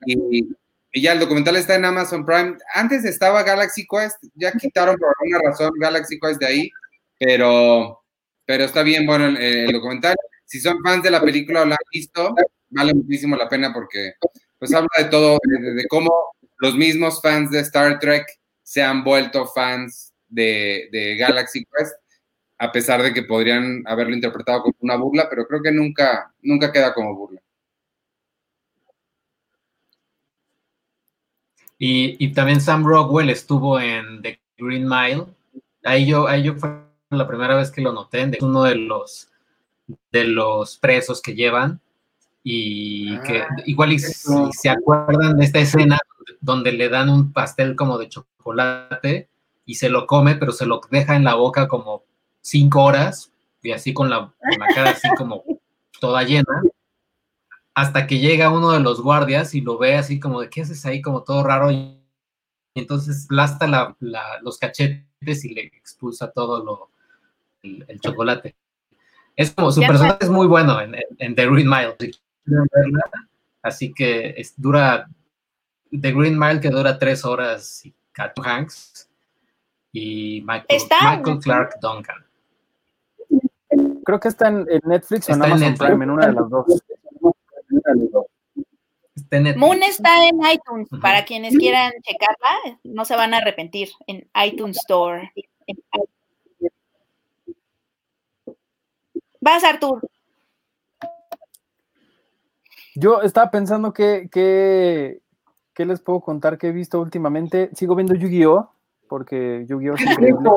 [0.06, 0.48] Y,
[0.94, 2.56] ya el documental está en Amazon Prime.
[2.74, 6.72] Antes estaba Galaxy Quest, ya quitaron por alguna razón Galaxy Quest de ahí,
[7.20, 8.02] pero,
[8.46, 10.16] pero está bien bueno el, documental.
[10.46, 12.34] Si son fans de la película o la han visto,
[12.70, 14.14] vale muchísimo la pena porque
[14.58, 16.10] pues habla de todo, de cómo
[16.60, 18.39] los mismos fans de Star Trek
[18.70, 21.96] se han vuelto fans de, de Galaxy Quest,
[22.60, 26.72] a pesar de que podrían haberlo interpretado como una burla, pero creo que nunca, nunca
[26.72, 27.42] queda como burla.
[31.80, 35.26] Y, y también Sam Rockwell estuvo en The Green Mile.
[35.84, 36.70] Ahí yo, ahí yo fue
[37.10, 39.32] la primera vez que lo noté, de uno de los,
[40.12, 41.82] de los presos que llevan.
[42.44, 44.14] Y que Ah, igual y si
[44.52, 45.98] se acuerdan de esta escena
[46.42, 49.30] donde le dan un pastel como de chocolate
[49.66, 52.04] y se lo come, pero se lo deja en la boca como
[52.42, 55.44] cinco horas y así con la, con la cara así como
[56.00, 56.62] toda llena
[57.74, 60.86] hasta que llega uno de los guardias y lo ve así como de qué haces
[60.86, 61.98] ahí como todo raro y
[62.76, 66.90] entonces lasta la, la- los cachetes y le expulsa todo lo,
[67.64, 68.56] el, el chocolate.
[69.36, 71.96] Es como su personaje es muy bueno en, en- en The Green Mile.
[73.62, 75.08] Así que es- dura
[75.92, 77.94] The Green Mile que dura tres horas y
[78.36, 79.10] Tom Hanks
[79.92, 82.26] y Michael, Está- Michael Clark Duncan.
[84.04, 85.88] Creo que está en, en Netflix o en Está en Amazon Netflix.
[85.90, 86.66] Prime, en una de las dos.
[89.16, 89.60] Está en Netflix.
[89.60, 90.90] Moon está en iTunes.
[91.02, 93.90] Para quienes quieran checarla, no se van a arrepentir.
[94.08, 95.32] En iTunes Store.
[99.42, 100.02] Vas, Artur.
[102.96, 105.22] Yo estaba pensando que, que,
[105.80, 107.70] ¿qué les puedo contar que he visto últimamente?
[107.74, 108.70] Sigo viendo Yu-Gi-Oh!
[109.08, 109.96] Porque Yu-Gi-Oh!
[109.96, 110.50] es increíble.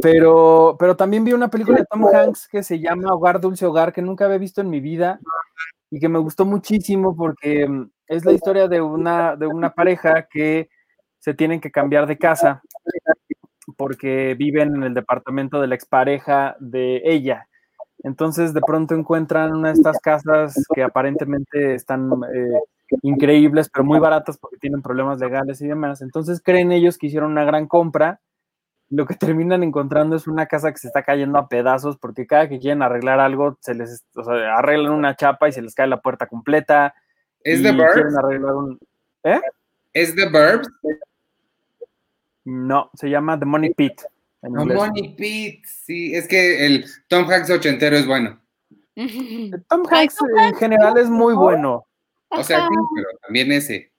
[0.00, 3.92] Pero, pero también vi una película de Tom Hanks que se llama Hogar Dulce Hogar,
[3.92, 5.18] que nunca había visto en mi vida
[5.90, 10.28] y que me gustó muchísimo porque mm, es la historia de una, de una pareja
[10.30, 10.70] que
[11.18, 12.62] se tienen que cambiar de casa
[13.76, 17.48] porque viven en el departamento de la expareja de ella.
[18.04, 22.60] Entonces de pronto encuentran una de estas casas que aparentemente están eh,
[23.02, 26.02] increíbles, pero muy baratas porque tienen problemas legales y demás.
[26.02, 28.20] Entonces creen ellos que hicieron una gran compra.
[28.90, 32.48] Lo que terminan encontrando es una casa que se está cayendo a pedazos porque cada
[32.48, 35.86] que quieren arreglar algo, se les o sea, arreglan una chapa y se les cae
[35.86, 36.94] la puerta completa.
[37.44, 38.16] ¿Es The quieren Burbs?
[38.16, 38.78] arreglar un...
[39.24, 39.40] ¿Eh?
[39.92, 40.68] ¿Es The Burbs?
[42.44, 44.00] No, se llama The Money Pit.
[44.42, 44.76] inglés.
[44.78, 48.40] Money Pete, sí, es que el Tom Hanks ochentero es bueno.
[49.68, 50.16] Tom Hanks
[50.46, 51.87] en general es muy bueno.
[52.30, 53.90] O sea, sí, pero también ese.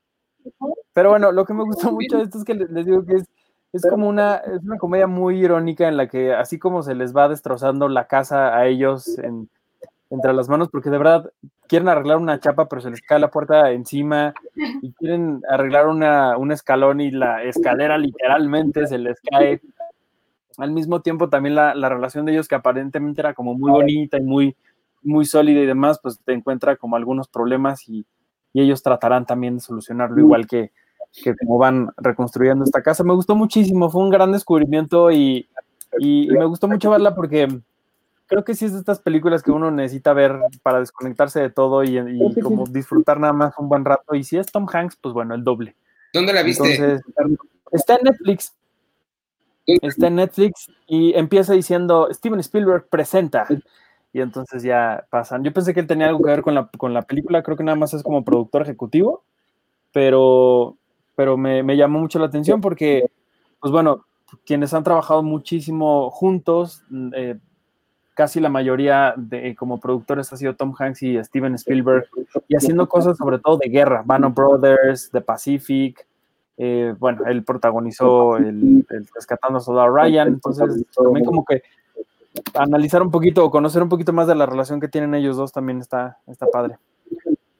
[0.94, 3.16] Pero bueno, lo que me gustó mucho de esto es que les, les digo que
[3.16, 3.26] es,
[3.74, 7.16] es como una, es una comedia muy irónica en la que así como se les
[7.16, 9.50] va destrozando la casa a ellos en-
[10.12, 11.32] entre las manos, porque de verdad
[11.68, 14.34] quieren arreglar una chapa, pero se les cae la puerta encima
[14.82, 19.62] y quieren arreglar una, un escalón y la escalera literalmente se les cae.
[20.58, 24.18] Al mismo tiempo también la, la relación de ellos que aparentemente era como muy bonita
[24.18, 24.56] y muy,
[25.04, 28.04] muy sólida y demás, pues te encuentra como algunos problemas y,
[28.54, 30.72] y ellos tratarán también de solucionarlo igual que,
[31.24, 33.04] que como van reconstruyendo esta casa.
[33.04, 35.47] Me gustó muchísimo, fue un gran descubrimiento y,
[36.00, 37.47] y- y me gustó mucho verla porque
[38.28, 41.84] creo que sí es de estas películas que uno necesita ver para desconectarse de todo
[41.84, 44.14] y, y como disfrutar nada más un buen rato.
[44.16, 45.76] Y si es Tom Hanks, pues bueno, el doble.
[46.14, 46.64] ¿Dónde la viste?
[46.76, 47.02] Entonces,
[47.72, 48.54] está en Netflix.
[49.66, 53.45] Está en Netflix y empieza diciendo Steven Spielberg presenta.
[54.12, 55.43] Y entonces ya pasan.
[55.43, 57.64] Yo pensé que él tenía algo que ver con la, con la película, creo que
[57.64, 59.24] nada más es como productor ejecutivo,
[59.93, 60.76] pero,
[61.16, 63.10] pero me, me llamó mucho la atención porque,
[63.60, 64.05] pues bueno,
[64.45, 67.39] quienes han trabajado muchísimo juntos, mm, eh,
[68.14, 72.07] casi la mayoría de, como productores ha sido Tom Hanks y Steven Spielberg,
[72.47, 76.05] y haciendo cosas sobre todo de guerra, Band Brothers, The Pacific,
[76.57, 81.64] eh, bueno, él protagonizó el, el Rescatando a Soldado Ryan, entonces también como que
[82.54, 85.52] analizar un poquito o conocer un poquito más de la relación que tienen ellos dos
[85.52, 86.78] también está, está padre.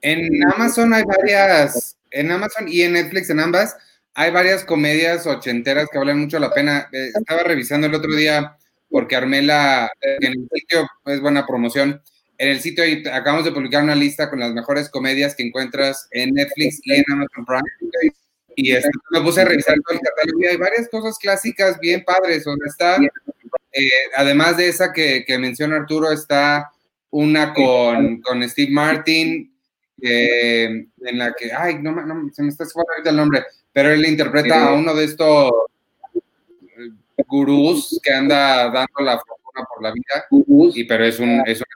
[0.02, 3.76] En Amazon hay varias, en Amazon y en Netflix, en ambas,
[4.14, 6.88] hay varias comedias ochenteras que valen mucho la pena.
[6.92, 8.56] Eh, estaba revisando el otro día
[8.88, 12.02] porque armé la, en el sitio, es buena promoción,
[12.40, 16.30] en el sitio acabamos de publicar una lista con las mejores comedias que encuentras en
[16.32, 18.12] Netflix y en Amazon Prime.
[18.56, 22.02] Y este, me puse a revisar todo el catálogo y hay varias cosas clásicas bien
[22.02, 22.44] padres.
[22.44, 22.96] Donde está,
[23.72, 26.70] eh, además de esa que, que, menciona Arturo, está
[27.10, 29.52] una con, con Steve Martin,
[30.00, 34.06] eh, en la que, ay, no, no se me está ahorita el nombre, pero él
[34.06, 35.50] interpreta a uno de estos
[36.14, 36.90] eh,
[37.26, 40.26] gurús que anda dando la fortuna por la vida,
[40.74, 41.66] y, pero es un, es un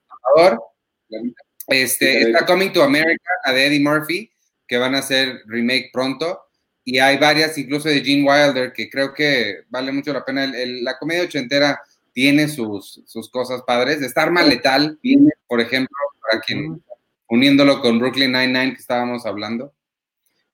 [1.68, 4.30] este, está Coming to America, a de Eddie Murphy,
[4.66, 6.40] que van a hacer remake pronto.
[6.84, 10.46] Y hay varias, incluso de Gene Wilder, que creo que vale mucho la pena.
[10.46, 11.80] la comedia ochentera
[12.12, 14.02] tiene sus, sus cosas padres.
[14.02, 14.98] Star Maletal,
[15.46, 16.82] por ejemplo, para quien,
[17.28, 19.72] uniéndolo con Brooklyn Nine-Nine que estábamos hablando.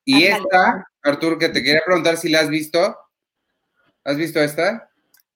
[0.04, 2.96] Y esta, Artur, que te quería preguntar si la has visto.
[4.04, 4.90] ¿Has visto esta?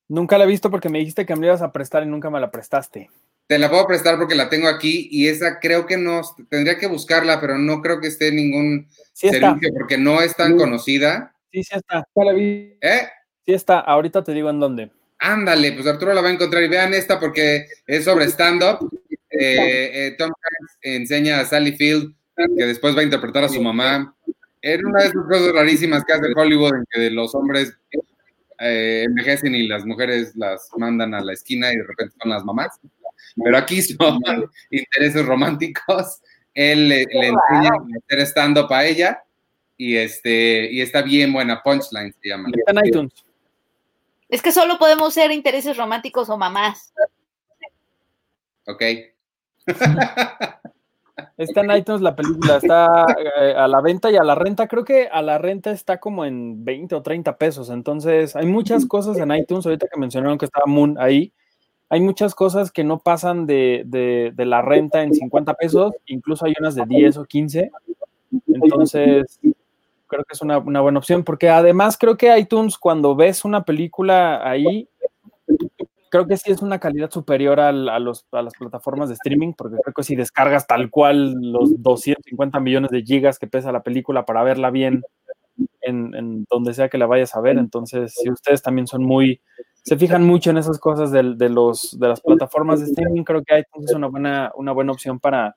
[0.08, 2.30] Nunca la he visto porque me dijiste que me la ibas a prestar y nunca
[2.30, 3.10] me la prestaste.
[3.46, 6.86] Te la puedo prestar porque la tengo aquí y esa creo que no, tendría que
[6.86, 11.34] buscarla, pero no creo que esté en ningún servicio porque no es tan conocida.
[11.52, 12.06] Sí, sí está.
[12.14, 12.78] la vi.
[12.80, 13.02] ¿Eh?
[13.44, 13.80] Sí está.
[13.80, 14.90] Ahorita te digo en dónde.
[15.18, 18.88] Ándale, pues Arturo la va a encontrar y vean esta porque es sobre stand-up.
[19.28, 22.14] Eh, eh, Tom Hanks enseña a Sally Field
[22.56, 24.16] que después va a interpretar a su mamá.
[24.62, 27.76] Era una de esas cosas rarísimas que hace Hollywood en que los hombres
[28.58, 32.80] envejecen y las mujeres las mandan a la esquina y de repente son las mamás
[33.42, 34.20] pero aquí son
[34.70, 36.20] intereses románticos.
[36.52, 39.22] Él le, enseña a hacer stand-up a ella
[39.76, 42.48] y, este, y está bien buena, Punchline se llama.
[42.52, 43.12] Está en iTunes.
[44.28, 46.92] Es que solo podemos ser intereses románticos o mamás.
[48.66, 48.82] Ok.
[51.36, 53.06] Está en iTunes la película, está
[53.40, 54.68] eh, a la venta y a la renta.
[54.68, 57.70] Creo que a la renta está como en 20 o 30 pesos.
[57.70, 59.66] Entonces, hay muchas cosas en iTunes.
[59.66, 61.32] Ahorita que mencionaron que estaba Moon ahí,
[61.88, 66.74] hay muchas cosas que no pasan de, la renta en 50 pesos, incluso hay unas
[66.74, 67.70] de 10 o 15.
[68.48, 69.38] Entonces,
[70.06, 74.48] creo que es una, buena opción, porque además creo que iTunes, cuando ves una película
[74.48, 74.88] ahí,
[76.10, 79.76] creo que sí es una calidad superior a, los, a las plataformas de streaming, porque
[79.82, 84.24] creo que si descargas tal cual los 250 millones de gigas que pesa la película
[84.24, 85.02] para verla bien
[85.86, 89.40] en, en donde sea que la vayas a ver, entonces si ustedes también son muy
[89.84, 93.58] se fijan mucho en esas cosas de, los, de las plataformas de streaming, creo que
[93.58, 95.56] es una buena, una buena opción para,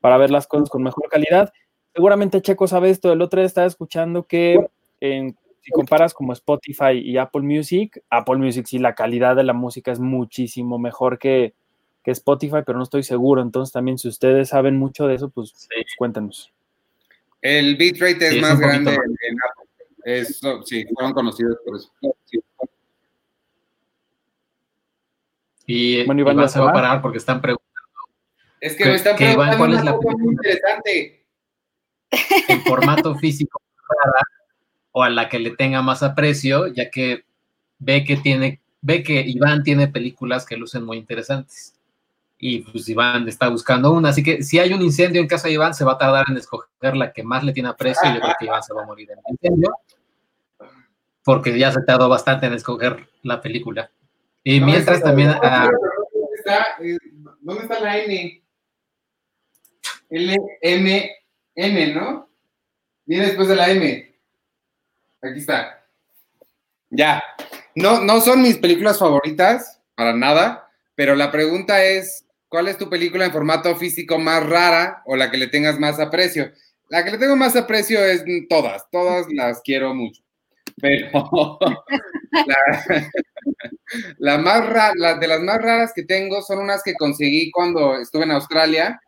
[0.00, 1.52] para ver las cosas con mejor calidad.
[1.92, 4.64] Seguramente Checo sabe esto, el otro día estaba escuchando que
[5.00, 9.90] si comparas como Spotify y Apple Music, Apple Music sí, la calidad de la música
[9.90, 11.54] es muchísimo mejor que,
[12.04, 13.40] Spotify, pero no estoy seguro.
[13.42, 16.52] Entonces también si ustedes saben mucho de eso, pues, pues cuéntenos.
[17.44, 20.24] El bitrate es más grande en Apple.
[20.64, 21.92] sí, fueron conocidos por eso.
[25.66, 27.70] Y, bueno, Iván, se va a parar porque están preguntando.
[28.62, 31.26] Es que, me están preguntando ¿cuál es la muy interesante.
[32.48, 33.60] En formato físico
[34.92, 37.26] o a la que le tenga más aprecio, ya que
[37.78, 41.73] ve que tiene, ve que Iván tiene películas que lucen muy interesantes.
[42.46, 45.54] Y pues Iván está buscando una, así que si hay un incendio en casa de
[45.54, 48.06] Iván, se va a tardar en escoger la que más le tiene aprecio.
[48.12, 49.74] Yo creo que Iván se va a morir en el incendio,
[51.24, 53.90] porque ya se tardó bastante en escoger la película.
[54.42, 55.30] Y mientras también...
[55.30, 56.66] ¿dónde, está,
[57.40, 58.42] ¿Dónde está la N?
[60.10, 61.10] L, M,
[61.54, 62.28] N, ¿no?
[63.06, 64.18] Viene después de la M.
[65.22, 65.82] Aquí está.
[66.90, 67.22] Ya.
[67.74, 72.23] No, no son mis películas favoritas, para nada, pero la pregunta es,
[72.54, 75.98] ¿cuál es tu película en formato físico más rara o la que le tengas más
[75.98, 76.52] aprecio?
[76.88, 80.22] La que le tengo más aprecio es todas, todas las quiero mucho.
[80.80, 81.58] Pero
[84.18, 88.22] la, más rara, de las más raras que tengo son unas que conseguí cuando estuve
[88.22, 89.00] en Australia.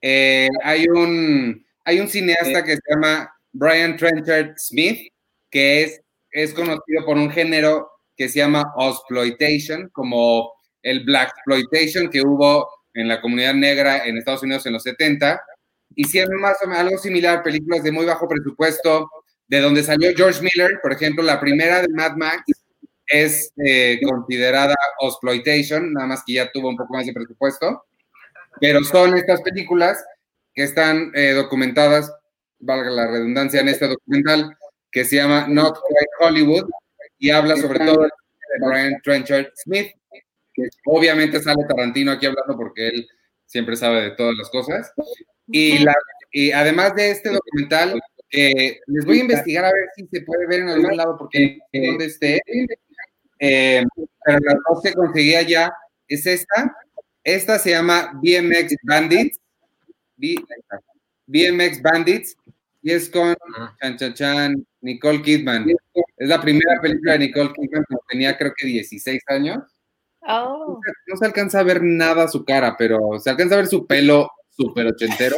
[0.00, 5.06] Eh, hay, un, hay un cineasta que se llama Brian Trenchard Smith,
[5.48, 6.02] que es,
[6.32, 10.52] es conocido por un género que se llama Osploitation, como
[10.82, 15.40] el Black Exploitation que hubo en la comunidad negra en Estados Unidos en los 70.
[15.94, 19.10] Hicieron más o menos algo similar, películas de muy bajo presupuesto,
[19.48, 22.42] de donde salió George Miller, por ejemplo, la primera de Mad Max
[23.06, 27.84] es eh, considerada exploitation, nada más que ya tuvo un poco más de presupuesto,
[28.60, 30.02] pero son estas películas
[30.54, 32.10] que están eh, documentadas,
[32.58, 34.56] valga la redundancia, en este documental
[34.90, 36.70] que se llama Not Quite Hollywood
[37.18, 38.10] y habla sobre todo de
[38.66, 39.92] Brian Trenchard Smith,
[40.54, 43.08] que obviamente sale Tarantino aquí hablando porque él
[43.46, 44.92] siempre sabe de todas las cosas.
[45.46, 45.94] Y, la,
[46.30, 48.00] y además de este documental,
[48.32, 51.58] que les voy a investigar a ver si se puede ver en algún lado, porque
[51.72, 52.40] donde esté.
[53.38, 53.84] Eh,
[54.24, 55.70] pero la dos que conseguía ya
[56.08, 56.74] es esta.
[57.22, 59.38] Esta se llama BMX Bandits.
[61.26, 62.36] BMX Bandits.
[62.84, 63.36] Y es con
[63.80, 65.68] Chan Chan Chan, Nicole Kidman.
[66.16, 69.58] Es la primera película de Nicole Kidman cuando tenía creo que 16 años.
[70.26, 70.78] Oh.
[71.06, 74.30] No se alcanza a ver nada su cara, pero se alcanza a ver su pelo
[74.50, 75.36] súper ochentero.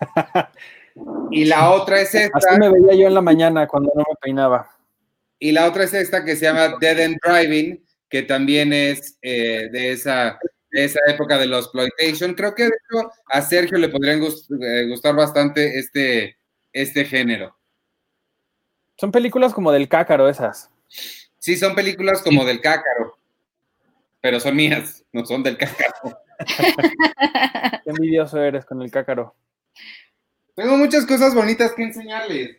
[1.30, 2.38] y la otra es esta.
[2.38, 4.70] Así me veía yo en la mañana cuando no me peinaba.
[5.38, 9.68] Y la otra es esta que se llama Dead End Driving, que también es eh,
[9.70, 10.38] de, esa,
[10.70, 12.34] de esa época de los exploitation.
[12.34, 16.38] Creo que de hecho a Sergio le podrían gust- eh, gustar bastante este,
[16.72, 17.54] este género.
[18.96, 20.70] Son películas como del cácaro esas.
[21.38, 23.17] Sí, son películas como del cácaro,
[24.20, 26.18] pero son mías, no son del cácaro.
[27.84, 29.34] Qué envidioso eres con el cácaro.
[30.54, 32.56] Tengo muchas cosas bonitas que enseñarles.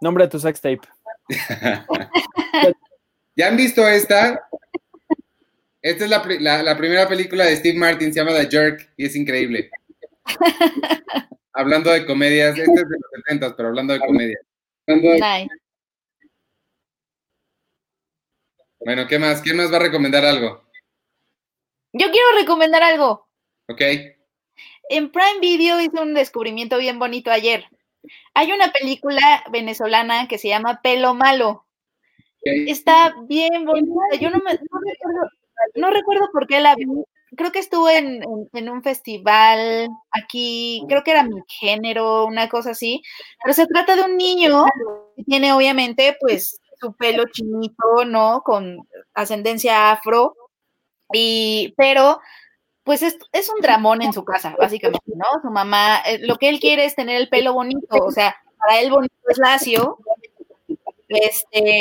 [0.00, 0.80] Nombre de tu sex tape.
[3.36, 4.48] ¿Ya han visto esta?
[5.82, 9.06] Esta es la, la- la primera película de Steve Martin, se llama The Jerk y
[9.06, 9.70] es increíble.
[11.52, 14.38] hablando de comedias, esta es de los 70, pero hablando de comedia.
[14.86, 15.48] Nice.
[18.80, 19.40] Bueno, ¿qué más?
[19.42, 20.62] ¿Quién más va a recomendar algo?
[21.92, 23.28] Yo quiero recomendar algo.
[23.68, 23.80] ¿Ok?
[24.88, 27.64] En Prime Video hice un descubrimiento bien bonito ayer.
[28.34, 31.66] Hay una película venezolana que se llama Pelo Malo.
[32.70, 34.16] Está bien bonita.
[34.20, 35.30] Yo no me no recuerdo,
[35.74, 36.86] no recuerdo por qué la vi.
[37.36, 42.48] Creo que estuvo en, en- en un festival aquí, creo que era mi género, una
[42.48, 43.02] cosa así.
[43.42, 44.64] Pero se trata de un niño
[45.16, 48.42] que tiene obviamente pues su pelo chinito, ¿no?
[48.42, 48.78] Con
[49.14, 50.34] ascendencia afro.
[51.12, 52.20] Y, pero
[52.84, 55.26] pues es, es un dramón en su casa, básicamente, ¿no?
[55.42, 58.80] Su mamá, eh, lo que él quiere es tener el pelo bonito, o sea, para
[58.80, 59.98] él bonito es lacio,
[61.08, 61.80] este,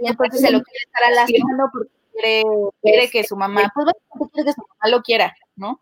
[0.00, 2.42] y entonces se lo quiere estar alaciando porque quiere,
[2.82, 5.80] quiere que su mamá, pues básicamente quiere que su mamá lo quiera, ¿no?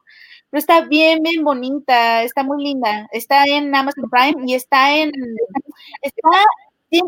[0.50, 5.12] Pero está bien, bien bonita, está muy linda, está en Amazon Prime y está en,
[6.02, 6.28] está,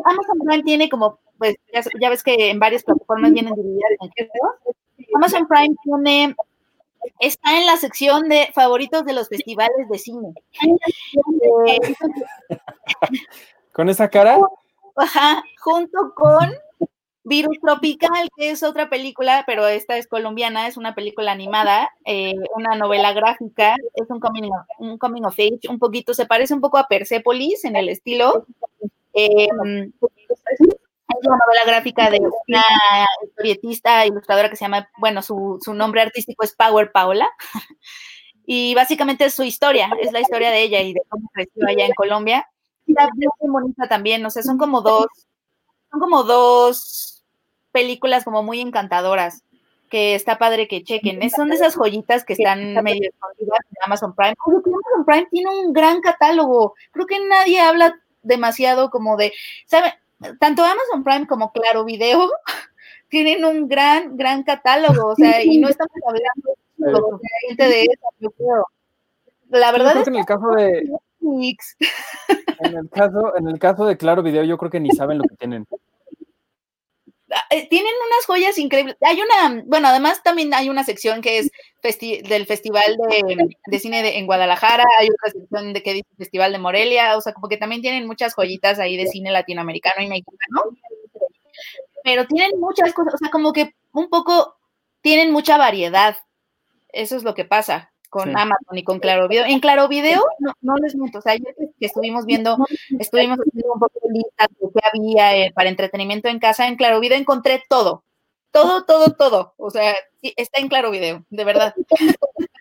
[0.05, 3.91] Amazon Prime tiene como, pues ya, ya ves que en varias plataformas vienen divididas.
[5.15, 6.37] Amazon Prime tiene,
[7.19, 10.35] está en la sección de favoritos de los festivales de cine.
[13.73, 14.39] ¿Con esa cara?
[14.97, 16.53] Ajá, junto con
[17.25, 22.35] Virus Tropical, que es otra película, pero esta es colombiana, es una película animada, eh,
[22.55, 26.53] una novela gráfica, es un coming, of, un coming of age, un poquito, se parece
[26.53, 28.45] un poco a Persepolis en el estilo.
[29.15, 29.49] Eh,
[31.19, 32.65] es una novela gráfica de una
[33.25, 37.29] historietista, ilustradora que se llama, bueno, su, su nombre artístico es Power Paola.
[38.53, 41.87] Y básicamente es su historia, es la historia de ella y de cómo creció allá
[41.87, 42.49] en Colombia.
[42.85, 45.07] Está bien bonita también, o sea, son como dos,
[45.89, 47.23] son como dos
[47.71, 49.45] películas como muy encantadoras,
[49.89, 51.31] que está padre que chequen.
[51.31, 54.35] Son de esas joyitas que están medio escondidas en Amazon Prime.
[54.45, 56.75] Oye, que Amazon Prime tiene un gran catálogo.
[56.91, 59.33] Creo que nadie habla demasiado como de,
[59.67, 59.93] ¿saben?
[60.39, 62.31] Tanto Amazon Prime como Claro Video
[63.09, 66.57] tienen un gran, gran catálogo, o sea, y no estamos hablando
[67.57, 68.67] de eso, yo creo.
[69.49, 70.89] La verdad es que en el caso de,
[72.61, 75.25] en el caso, en el caso de Claro Video, yo creo que ni saben lo
[75.25, 75.67] que tienen.
[77.51, 78.97] Eh, tienen unas joyas increíbles.
[79.03, 81.51] Hay una, bueno, además también hay una sección que es
[81.83, 86.09] festi- del Festival de, de Cine de- en Guadalajara, hay otra sección de que dice
[86.19, 90.03] Festival de Morelia, o sea, como que también tienen muchas joyitas ahí de cine latinoamericano
[90.03, 90.63] y mexicano,
[92.03, 94.57] pero tienen muchas cosas, o sea, como que un poco
[95.03, 96.17] tienen mucha variedad.
[96.93, 98.35] Eso es lo que pasa con Sí.
[98.37, 99.45] Amazon y con Claro Video.
[99.47, 102.59] En Claro Video, no, no les miento, o sea, ayer que, estuvimos viendo,
[102.99, 106.77] estuvimos haciendo un poco de listas de qué había eh, para entretenimiento en casa, en
[106.77, 108.05] Claro Video encontré todo,
[108.51, 109.55] todo, todo, todo.
[109.57, 111.75] O sea, sí, está en Claro Video, de verdad.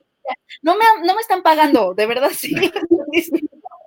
[0.62, 2.54] No me, no me están pagando, de verdad, sí.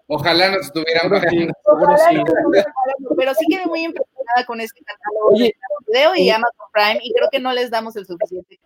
[0.09, 1.31] Ojalá nos estuvieran pagando.
[1.31, 2.17] seguro Ojalá sí.
[2.17, 6.31] no pagando, Pero sí quedé muy impresionada con este catálogo de Claro Video y.
[6.31, 8.59] Amazon Prime, y creo que no les damos el suficiente.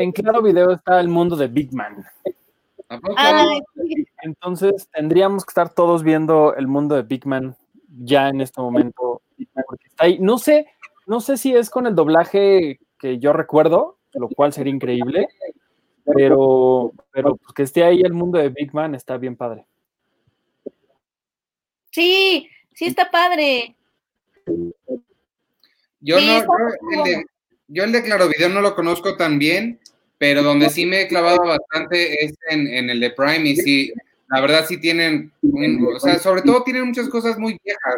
[0.00, 2.02] En Claro Video está el mundo de Big Man.
[2.88, 3.14] ¿A poco?
[3.18, 4.06] Ay, sí.
[4.22, 7.54] Entonces tendríamos que estar todos viendo el mundo de Big Man
[8.02, 9.20] ya en este momento.
[9.66, 10.18] porque está ahí.
[10.18, 10.68] No sé,
[11.06, 15.28] no sé si es con el doblaje que yo recuerdo, lo cual sería increíble,
[16.04, 19.66] pero, pero pues que esté ahí el mundo de Big Man está bien padre.
[21.90, 23.76] sí, sí está padre.
[26.00, 27.24] Yo Sí, no, yo el, de,
[27.68, 29.78] yo el de Claro Video no lo conozco tan bien,
[30.20, 33.92] pero donde sí me he clavado bastante es en, en el de Prime y sí,
[34.28, 37.94] la verdad sí tienen, o sea, sobre todo tienen muchas cosas muy viejas.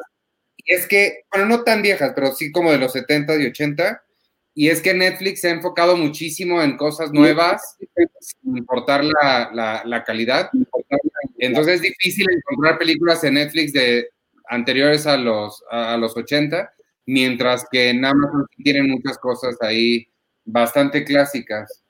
[0.56, 4.04] Y es que, bueno, no tan viejas, pero sí como de los 70 y 80.
[4.54, 7.76] Y es que Netflix se ha enfocado muchísimo en cosas nuevas,
[8.20, 10.48] sin importar la, la calidad.
[11.38, 14.10] Entonces es difícil encontrar películas en Netflix de
[14.48, 16.72] anteriores a los, a los 80,
[17.06, 20.06] mientras que en Amazon tienen muchas cosas ahí
[20.44, 21.81] bastante clásicas.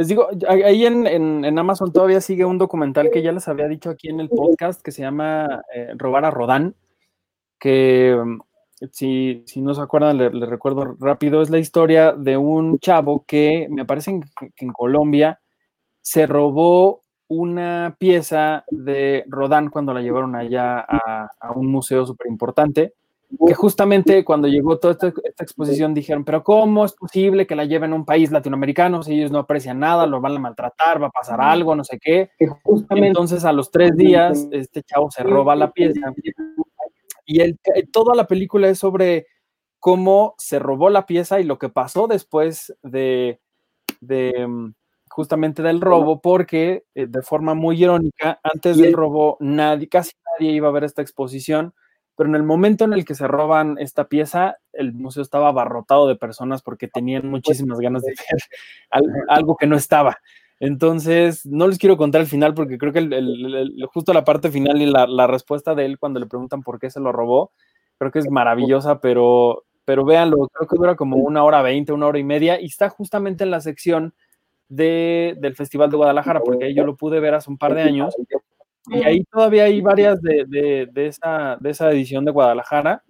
[0.00, 4.08] Les digo, ahí en, Amazon todavía sigue un documental que ya les había dicho aquí
[4.08, 6.74] en el podcast que se llama eh, Robar a Rodán,
[7.58, 8.40] que mm,
[8.92, 13.66] si, no se acuerdan, les le recuerdo rápido, es la historia de un chavo que
[13.68, 15.38] me parece que en Colombia
[16.00, 22.28] se robó una pieza de Rodán cuando la llevaron allá a, a un museo súper
[22.28, 22.94] importante
[23.46, 27.92] que justamente cuando llegó toda esta, exposición dijeron, pero ¿cómo es posible que la lleven
[27.92, 31.10] a un país latinoamericano si ellos no aprecian nada, lo van a maltratar, va a
[31.10, 32.30] pasar algo, no sé qué?
[32.90, 36.12] Entonces a los tres días este chavo se roba la pieza.
[37.24, 37.58] y el,
[37.92, 39.26] toda la película es sobre
[39.78, 43.40] cómo se robó la pieza y lo que pasó después de,
[44.00, 44.74] de mm,
[45.08, 50.52] justamente del robo, porque eh, de forma muy irónica, antes del robo nadie, casi nadie
[50.52, 51.74] iba a ver esta exposición
[52.16, 56.06] pero en el momento en el que se roban esta pieza, el museo estaba abarrotado
[56.06, 58.42] de personas porque tenían muchísimas ganas de ver
[59.28, 60.18] algo que no estaba.
[60.60, 63.08] Entonces, no les quiero contar el final porque creo que
[63.90, 67.00] justo la parte final y la, respuesta de él cuando le preguntan por qué se
[67.00, 67.52] lo robó,
[67.96, 72.06] creo que es maravillosa, pero, pero véanlo, creo que dura como una hora veinte, una
[72.06, 74.12] hora y media y está justamente en la sección
[74.68, 77.82] de, del Festival de Guadalajara, porque ahí yo lo pude ver hace un par de
[77.82, 78.14] años
[78.88, 83.02] y ahí todavía hay varias de, esa, de esa edición de Guadalajara.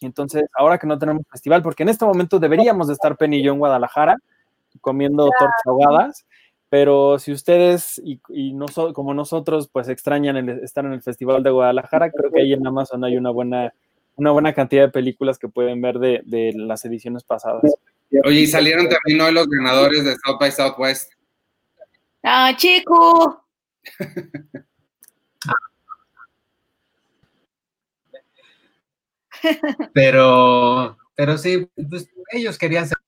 [0.00, 3.42] Entonces, ahora que no tenemos festival, porque en este momento deberíamos de estar Penny y
[3.42, 4.16] yo en Guadalajara
[4.80, 6.26] comiendo tortas ahogadas,
[6.68, 11.50] pero si ustedes y, y no como nosotros pues extrañan estar en el Festival de
[11.50, 13.74] Guadalajara, creo que ahí en Amazon hay una buena,
[14.16, 17.74] una buena cantidad de películas que pueden ver de, de las ediciones pasadas.
[18.24, 21.12] Oye, y salieron también hoy los ganadores de South by Southwest.
[22.22, 23.44] ¡Ah, chico!
[29.92, 32.98] Pero, pero sí, pues, ellos querían ser.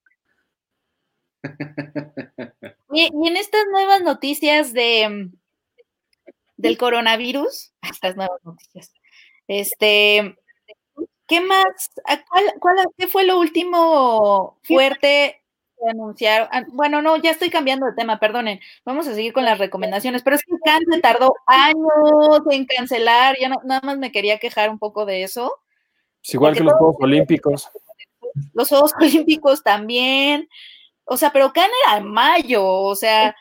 [2.93, 5.31] Y, en estas nuevas noticias de
[6.57, 8.93] del coronavirus, estas nuevas noticias,
[9.49, 10.37] este,
[11.27, 11.91] ¿qué más?
[12.61, 15.42] ¿Cuál, qué fue lo último fuerte
[16.51, 18.61] Ah, bueno, no, ya estoy cambiando de tema, perdonen.
[18.85, 23.37] Vamos a seguir con las recomendaciones, pero es que Can se tardó años en cancelar,
[23.41, 25.61] ya no, nada más me quería quejar un poco de eso.
[26.23, 27.69] Es igual que los Juegos Olímpicos.
[28.55, 30.49] Los Juegos Olímpicos también.
[31.05, 33.35] O sea, pero Can era en mayo, o sea.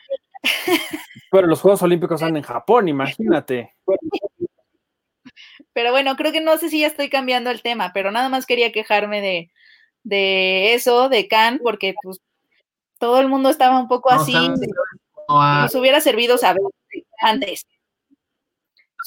[1.30, 3.74] Pero los Juegos Olímpicos son en Japón, imagínate.
[5.72, 8.46] Pero bueno, creo que no sé si ya estoy cambiando el tema, pero nada más
[8.46, 9.50] quería quejarme de,
[10.02, 12.20] de eso, de Can, porque pues
[13.02, 14.32] todo el mundo estaba un poco así.
[15.28, 16.62] nos hubiera servido saber
[17.18, 17.66] antes.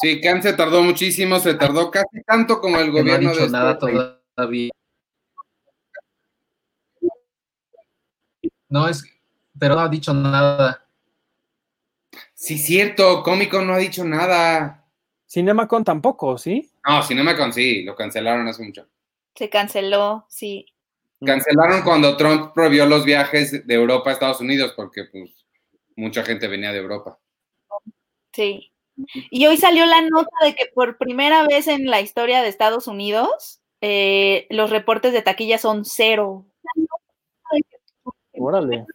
[0.01, 3.47] Sí, Khan se tardó muchísimo, se tardó casi tanto como el gobierno no ha dicho
[3.47, 4.69] nada todavía.
[8.67, 9.05] No es,
[9.57, 10.85] pero no ha dicho nada.
[12.33, 14.85] Sí, cierto, Cómico no ha dicho nada.
[15.25, 16.69] Cinemacon tampoco, ¿sí?
[16.85, 18.89] No, Cinemacon sí, lo cancelaron hace mucho.
[19.35, 20.74] Se canceló, sí.
[21.23, 25.31] Cancelaron cuando Trump prohibió los viajes de Europa a Estados Unidos porque pues
[25.95, 27.19] mucha gente venía de Europa.
[28.33, 28.71] Sí.
[29.29, 32.87] Y hoy salió la nota de que por primera vez en la historia de Estados
[32.87, 36.45] Unidos, eh, los reportes de taquilla son cero.
[38.33, 38.85] Órale.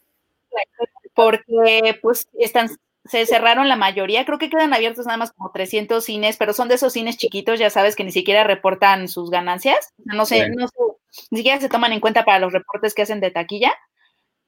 [1.15, 2.71] Porque pues están,
[3.05, 6.69] se cerraron la mayoría, creo que quedan abiertos nada más como 300 cines, pero son
[6.69, 10.67] de esos cines chiquitos, ya sabes, que ni siquiera reportan sus ganancias, no sé, no
[11.31, 13.73] ni siquiera se toman en cuenta para los reportes que hacen de taquilla.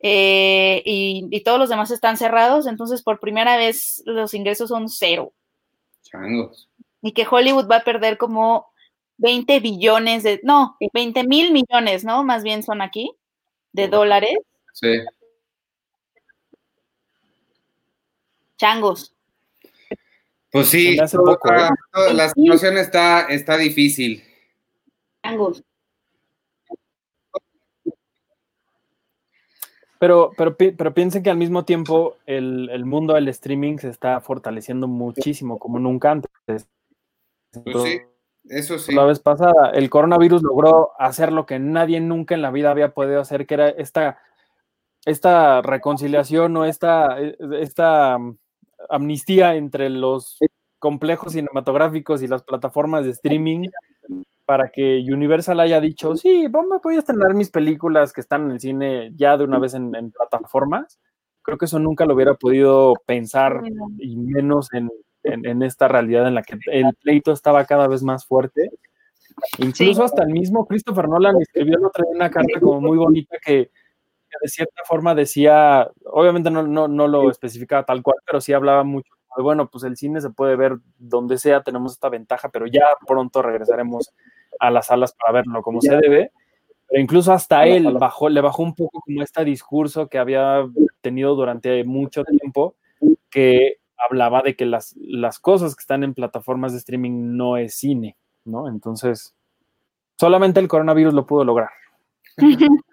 [0.04, 4.88] Eh, y, y, todos los demás están cerrados, entonces por primera vez los ingresos son
[4.88, 5.32] cero.
[7.00, 8.72] Y que Hollywood va a perder como
[9.18, 12.24] 20 billones de, no, 20 mil millones, ¿no?
[12.24, 13.12] Más bien son aquí,
[13.72, 14.36] de dólares.
[14.72, 14.88] Sí.
[18.56, 19.14] Changos.
[20.50, 22.12] Pues sí, ¿eh?
[22.12, 24.22] la situación está, está difícil.
[25.24, 25.64] Changos.
[30.02, 34.88] Pero, pero, pero piensen que al mismo tiempo el, mundo del streaming se está fortaleciendo
[34.88, 36.66] muchísimo, como nunca antes.
[37.52, 38.00] Sí,
[38.46, 38.92] eso sí.
[38.96, 42.94] La vez pasada, el coronavirus logró hacer lo que nadie nunca en la vida había
[42.94, 44.18] podido hacer, que era esta,
[45.04, 47.18] esta reconciliación o esta,
[47.60, 48.18] esta
[48.88, 50.36] amnistía entre los
[50.80, 53.68] complejos cinematográficos y las plataformas de streaming
[54.44, 58.60] para que Universal haya dicho, sí, voy a estrenar mis películas que están en el
[58.60, 60.98] cine ya de una vez en, plataformas.
[61.42, 63.62] Creo que eso nunca lo hubiera podido pensar
[63.98, 64.90] y menos en,
[65.62, 68.70] esta realidad en la que el pleito estaba cada vez más fuerte.
[69.58, 71.78] Incluso hasta el mismo Christopher Nolan escribió
[72.14, 73.70] una carta como muy bonita que,
[74.42, 78.82] de cierta forma decía, obviamente no, no, no, lo especificaba tal cual, pero sí hablaba
[78.84, 82.84] mucho bueno, pues el cine se puede ver donde sea, tenemos esta ventaja, pero ya
[83.06, 84.12] pronto regresaremos
[84.58, 86.32] a las salas para verlo como se debe.
[86.88, 90.66] Pero incluso hasta él bajó, le bajó un poco como este discurso que había
[91.00, 92.76] tenido durante mucho tiempo,
[93.30, 97.74] que hablaba de que las, las cosas que están en plataformas de streaming no es
[97.74, 98.68] cine, ¿no?
[98.68, 99.34] Entonces,
[100.18, 101.70] solamente el coronavirus lo pudo lograr.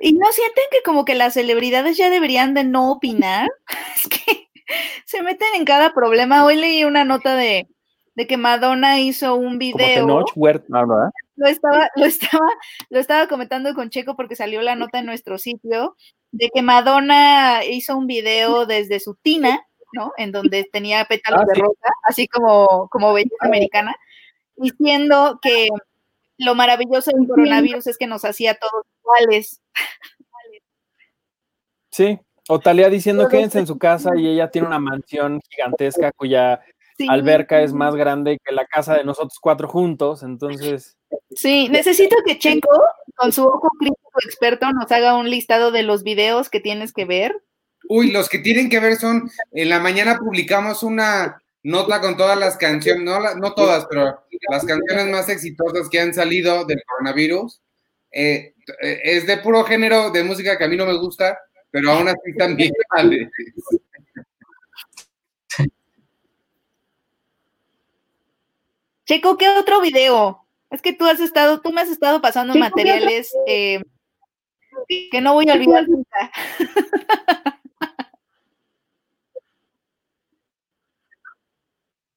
[0.00, 3.48] ¿Y no sienten que como que las celebridades ya deberían de no opinar?
[3.96, 4.48] Es que
[5.04, 6.44] se meten en cada problema.
[6.44, 7.68] Hoy leí una nota de,
[8.26, 10.06] que Madonna hizo un video.
[11.36, 12.48] lo estaba, lo estaba,
[12.88, 15.96] lo estaba comentando con Checo porque salió la nota en nuestro sitio
[16.32, 20.12] de que Madonna hizo un video desde su tina, ¿no?
[20.16, 23.94] En donde tenía pétalos ah, de rosa, así como, como belleza americana,
[24.56, 25.68] diciendo que
[26.38, 29.62] lo maravilloso del coronavirus es que nos hacía todos iguales.
[31.90, 36.60] Sí, o Talía diciendo quédense en su casa y ella tiene una mansión gigantesca cuya
[37.08, 40.96] alberca es más grande que la casa de nosotros cuatro juntos, entonces...
[41.30, 42.70] Sí, necesito que Checo,
[43.14, 47.04] con su ojo crítico experto, nos haga un listado de los videos que tienes que
[47.04, 47.36] ver.
[47.88, 52.38] Uy, los que tienen que ver son, en la mañana publicamos una nota con todas
[52.38, 54.20] las canciones, no, no todas, pero
[54.50, 57.60] las canciones más exitosas que han salido del coronavirus.
[58.12, 61.38] Eh, eh, es de puro género de música que a mí no me gusta,
[61.70, 63.30] pero aún así también vale.
[69.06, 70.44] Checo, ¿qué otro video?
[70.68, 73.80] Es que tú has estado, tú me has estado pasando materiales eh,
[74.88, 76.32] que no voy a olvidar nunca.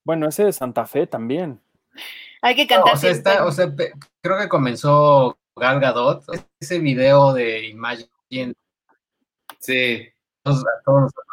[0.05, 1.61] Bueno, ese de Santa Fe también.
[2.41, 2.95] Hay que cantar.
[2.95, 3.75] o, sea,
[4.21, 6.23] creo que comenzó Gal Gadot,
[6.59, 8.55] ese video de Imagine.
[9.59, 10.09] Sí.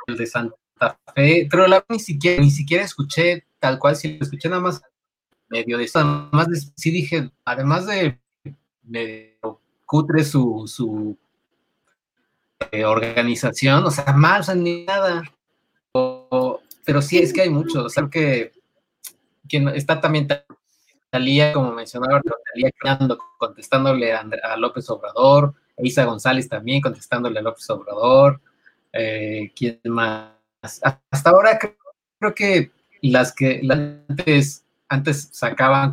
[0.09, 4.25] el de Santa Fe, pero la, ni siquiera, ni siquiera escuché tal cual, si lo
[4.25, 4.83] escuché nada más
[5.49, 8.19] medio de eso, además de, sí dije, además de
[8.83, 11.17] medio cutre su, su
[12.73, 15.23] eh, organización, o sea, sea, ni nada.
[16.85, 18.53] pero sí, es que hay mucho, o sea, que
[19.49, 20.29] quien está también
[21.09, 22.71] Talía, como mencionaba, Talía
[23.39, 28.41] contestándole a, López Obrador, Isa González también contestándole a López Obrador,
[28.93, 30.33] eh, ¿quién más?
[30.63, 32.73] Hasta ahora creo, que
[33.03, 35.93] las que antes, antes sacaban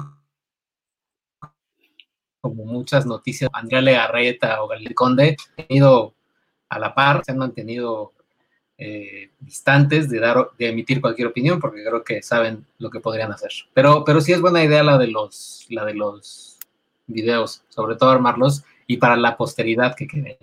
[2.41, 6.14] como muchas noticias, Andrea Legarreta o Galil Conde, han ido
[6.68, 8.12] a la par, se han mantenido
[8.78, 13.32] eh, distantes de dar de emitir cualquier opinión porque creo que saben lo que podrían
[13.32, 13.52] hacer.
[13.74, 16.60] Pero, pero sí es buena idea la de los, la de los
[17.08, 20.38] videos, sobre todo armarlos y para la posteridad que queden.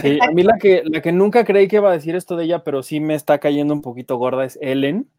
[0.00, 2.44] Sí, a mí la que, la que nunca creí que iba a decir esto de
[2.44, 5.10] ella, pero sí me está cayendo un poquito gorda es Ellen,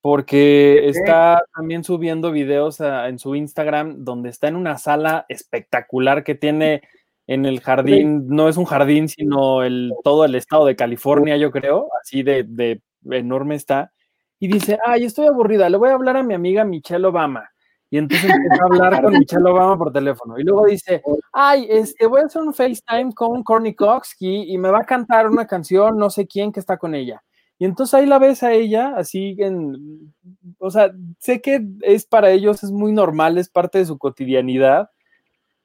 [0.00, 6.34] porque está también subiendo videos en su Instagram donde está en una sala espectacular que
[6.34, 6.82] tiene
[7.26, 11.52] en el jardín, no es un jardín, sino el, todo el estado de California, yo
[11.52, 13.92] creo, así de, enorme está,
[14.40, 17.48] y dice, ay, estoy aburrida, le voy a hablar a mi amiga Michelle Obama.
[17.88, 20.38] Y entonces empieza a hablar con Michelle Obama por teléfono.
[20.38, 24.70] Y luego dice, ay, este, voy a hacer un FaceTime con Courtney Cox y, me
[24.70, 27.22] va a cantar una canción, no sé quién que está con ella.
[27.60, 30.14] Y entonces ahí la ves a ella, así en,
[30.58, 34.88] o sea, sé que es para ellos, es muy normal, es parte de su cotidianidad,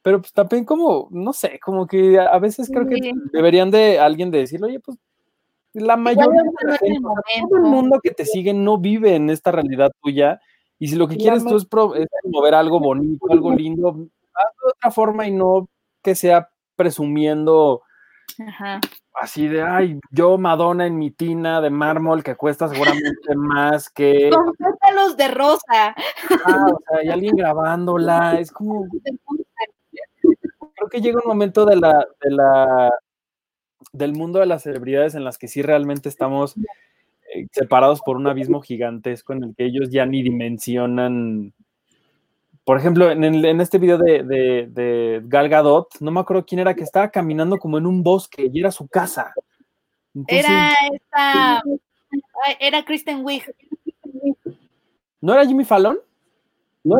[0.01, 4.29] pero pues también como, no sé, como que a veces creo que deberían de alguien
[4.29, 4.97] de decirle, oye, pues
[5.71, 6.99] la mayoría de la gente,
[7.49, 10.41] todo el mundo que te sigue no vive en esta realidad tuya,
[10.77, 11.65] y si lo que quieres tú es,
[12.25, 15.69] mover algo bonito, algo lindo, hazlo de otra forma y no
[16.03, 17.83] que sea presumiendo
[19.19, 23.03] así de, ay, yo Madonna en mi tina de mármol que cuesta seguramente
[23.35, 24.29] más que...
[24.29, 25.95] Con pétalos de rosa.
[26.45, 28.87] Ah, o sea, hay alguien grabándola, es como
[30.75, 32.91] creo que llega un momento de la, de la,
[33.93, 38.27] del mundo de las celebridades en las que sí realmente estamos eh, separados por un
[38.27, 41.53] abismo gigantesco en el que ellos ya ni dimensionan.
[42.65, 46.59] Por ejemplo, en, en este video de, de, de, Gal Gadot, no me acuerdo quién
[46.59, 49.31] era que estaba caminando como en un bosque y era su casa.
[50.15, 51.63] Entonces, Era esta.
[52.59, 53.43] Era Kristen Wiig.
[55.21, 55.99] ¿No era Jimmy Fallon?
[56.83, 56.97] Yo,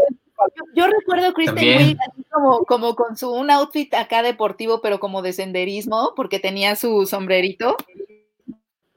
[0.75, 1.57] yo recuerdo a Kristen.
[1.57, 6.39] Wiig así como, como con su un outfit acá deportivo, pero como de senderismo, porque
[6.39, 7.75] tenía su sombrerito.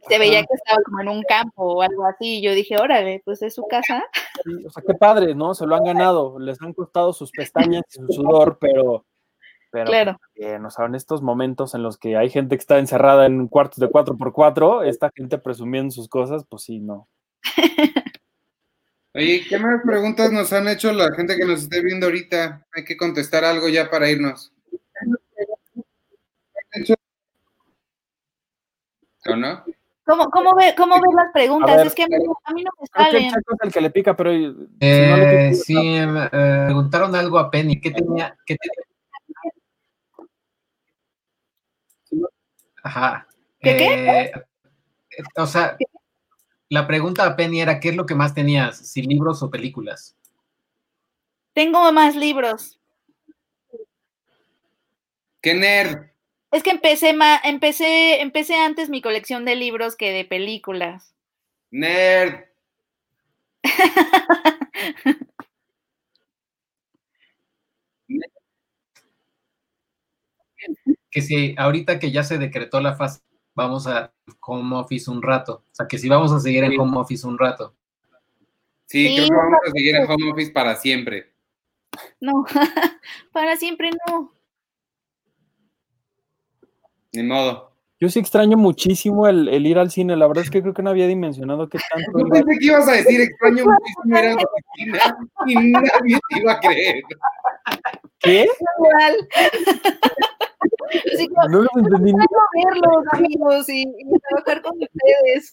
[0.09, 2.39] Se veía que estaba como en un campo o algo así.
[2.39, 4.05] y Yo dije, órale, pues es su casa.
[4.45, 5.55] Sí, o sea, qué padre, ¿no?
[5.55, 9.05] Se lo han ganado, les han costado sus pestañas y su sudor, pero,
[9.71, 10.21] pero Claro.
[10.35, 13.49] bien, o sea, en estos momentos en los que hay gente que está encerrada en
[13.49, 17.09] cuartos de 4x4, esta gente presumiendo sus cosas, pues sí, no.
[19.15, 22.67] Oye, ¿qué más preguntas nos han hecho la gente que nos esté viendo ahorita?
[22.73, 24.53] Hay que contestar algo ya para irnos.
[29.27, 29.65] ¿O no?
[30.09, 31.77] ¿Cómo, cómo, ve, cómo ves las preguntas?
[31.77, 33.31] ver, es que a mí, a mí no me Creo que el salen.
[33.31, 36.63] Chaco es el que le pica, pero si no le Eh, pica, sí, me eh,
[36.65, 37.79] preguntaron algo a Penny.
[37.79, 38.35] ¿Qué tenía?
[38.47, 38.87] ¿Qué tenía?
[42.83, 43.29] Ajá.
[43.61, 44.33] ¿Qué, Eh,
[45.37, 45.77] o sea,
[46.71, 48.79] la pregunta a Penny era: ¿qué es lo que más tenías?
[48.79, 50.17] ¿Si libros o películas?
[51.53, 52.81] Tengo más libros.
[55.43, 56.07] ¡Qué nerd!
[56.51, 61.15] Es que empecé, ma- empecé, empecé antes mi colección de libros que de películas.
[61.71, 62.45] ¡Nerd!
[71.11, 73.21] Que si ahorita que ya se decretó la fase,
[73.55, 75.63] vamos a home office un rato.
[75.71, 77.75] O sea, que si vamos a seguir en home office un rato.
[78.87, 81.33] Sí, Sí, creo que vamos a seguir en home office para siempre.
[82.21, 82.45] No,
[83.33, 84.33] para siempre no.
[87.19, 87.73] Ni modo.
[88.01, 90.83] Yo sí extraño muchísimo el, el ir al cine, la verdad es que creo que
[90.85, 94.25] no había dimensionado qué tanto Yo iba- pensé que ibas a decir extraño muchísimo ir
[94.25, 95.01] a la oficina
[95.47, 97.03] y nadie te iba a creer.
[98.21, 98.49] ¿Qué?
[98.79, 98.89] Como,
[101.49, 102.13] No los entendí.
[102.13, 105.51] "Quiero verlos, amigos, y, y trabajar con ustedes.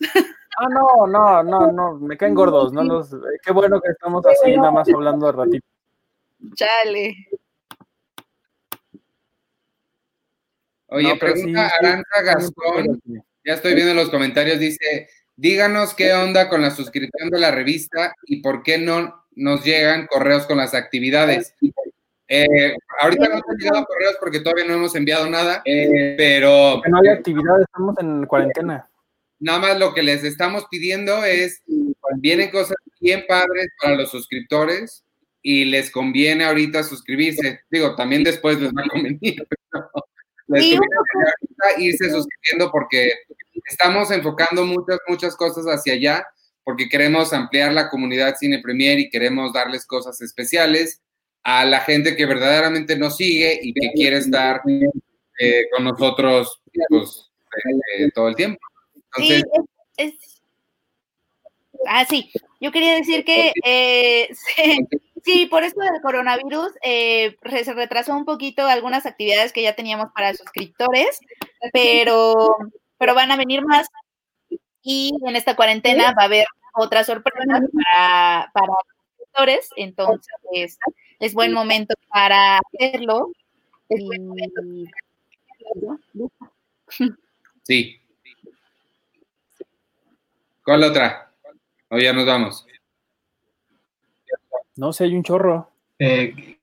[0.58, 4.24] Ah, no, no, no, no, me caen gordos, no los, eh, qué bueno que estamos
[4.26, 5.66] así nada más hablando de ratito.
[6.56, 7.16] Chale.
[10.88, 13.02] Oye, No, pregunta sí, Aranza Gastón,
[13.44, 17.52] ya estoy viendo en los comentarios, dice, díganos qué onda con la suscripción de la
[17.52, 21.54] revista y por qué no nos llegan correos con las actividades.
[22.28, 26.82] Eh, ahorita no nos han llegado correos porque todavía no hemos enviado nada, eh, pero
[26.88, 28.90] no hay actividad, estamos en cuarentena.
[29.40, 31.62] nada más lo que les estamos pidiendo es,
[32.18, 35.04] vienen cosas bien padres para los suscriptores
[35.42, 37.60] y les conviene ahorita suscribirse.
[37.70, 39.20] Digo, también después les va a convenir,
[39.72, 39.90] pero
[40.48, 43.12] les Sí, ahorita irse suscribiendo porque
[43.66, 46.26] estamos enfocando muchas, muchas cosas hacia allá
[46.64, 51.02] porque queremos ampliar la comunidad Cine Premier y queremos darles cosas especiales
[51.44, 54.62] a la gente que verdaderamente nos sigue y que quiere estar
[55.40, 57.30] eh, con nosotros pues,
[58.00, 58.60] eh, todo el tiempo.
[59.18, 59.44] Sí, Entonces,
[59.98, 60.42] es, es-
[61.88, 62.32] Ah, sí.
[62.60, 64.80] Yo quería decir que eh, sí,
[65.26, 70.12] sí, por esto del coronavirus eh, se retrasó un poquito algunas actividades que ya teníamos
[70.14, 71.20] para suscriptores,
[71.74, 72.56] pero,
[72.98, 73.88] pero van a venir más.
[74.84, 76.46] Y en esta cuarentena va a haber
[76.76, 78.78] otras sorpresas para, para los
[79.18, 80.78] suscriptores, entonces
[81.20, 83.32] es buen momento para hacerlo.
[83.90, 84.86] Y-
[87.64, 88.00] sí.
[90.64, 91.32] ¿Cuál otra?
[91.90, 92.66] O ya nos vamos.
[94.78, 95.70] No sé, hay un chorro.
[96.00, 96.58] Eh,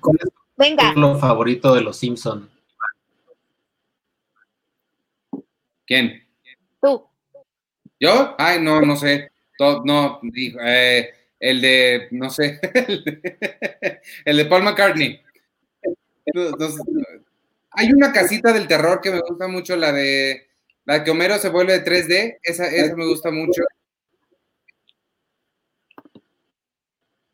[0.00, 2.48] ¿Cuál es Venga, lo favorito de los Simpson?
[5.86, 6.22] ¿Quién?
[6.80, 7.04] tú.
[7.98, 8.34] ¿Yo?
[8.38, 9.30] Ay, no, no sé.
[9.84, 12.58] No, dijo, eh, el de, no sé,
[12.88, 15.20] el de, el de Paul McCartney.
[17.70, 20.48] Hay una casita del terror que me gusta mucho, la de,
[20.84, 23.62] la que Homero se vuelve de 3D, esa, esa me gusta mucho.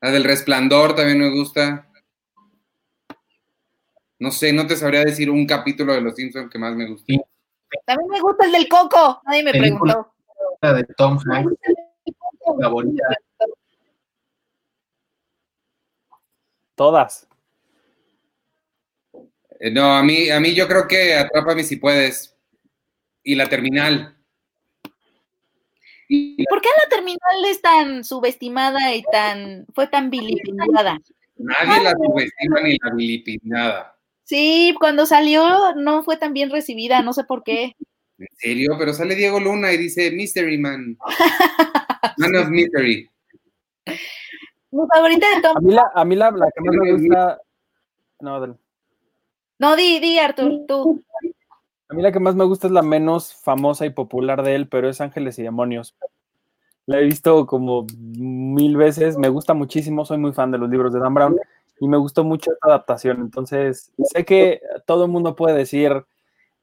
[0.01, 1.89] La del resplandor también me gusta.
[4.21, 7.13] No sé, no te sabría decir un capítulo de Los Simpsons que más me gusta.
[7.85, 9.21] También me gusta el del coco.
[9.27, 10.13] Nadie me preguntó.
[10.61, 11.55] La de Tom Hanks,
[12.61, 13.05] favorita.
[16.75, 17.29] Todas.
[19.61, 22.37] Eh, No, a mí, a mí yo creo que Atrápame si puedes.
[23.23, 24.18] Y la terminal.
[26.09, 30.99] ¿Y por qué la terminal es tan subestimada y tan fue tan vilipendiada?
[31.37, 33.95] Nadie la subestima ni la vilipinada.
[34.25, 37.77] Sí, cuando salió no fue tan bien recibida, no sé por qué.
[38.19, 38.73] ¿En serio?
[38.79, 40.97] Pero sale Diego Luna y dice Mystery Man.
[42.17, 43.09] Man of Mystery.
[44.71, 45.65] Mi favorita de A Tom.
[45.65, 47.41] mí la, a mí la, la que más me gusta.
[48.21, 48.57] No, del-
[49.59, 51.05] No, di, di, Artur, tú.
[51.89, 54.69] A mí la que más me gusta es la menos famosa y popular de él,
[54.69, 55.97] pero es Ángeles y Demonios.
[56.85, 60.93] La he visto como mil veces, me gusta muchísimo, soy muy fan de los libros
[60.93, 61.37] de Dan Brown
[61.81, 63.21] y me gustó mucho esta adaptación.
[63.21, 66.05] Entonces, sé que todo el mundo puede decir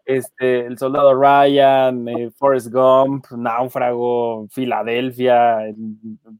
[0.05, 5.57] este, El Soldado Ryan, eh, Forrest Gump, Náufrago, Filadelfia,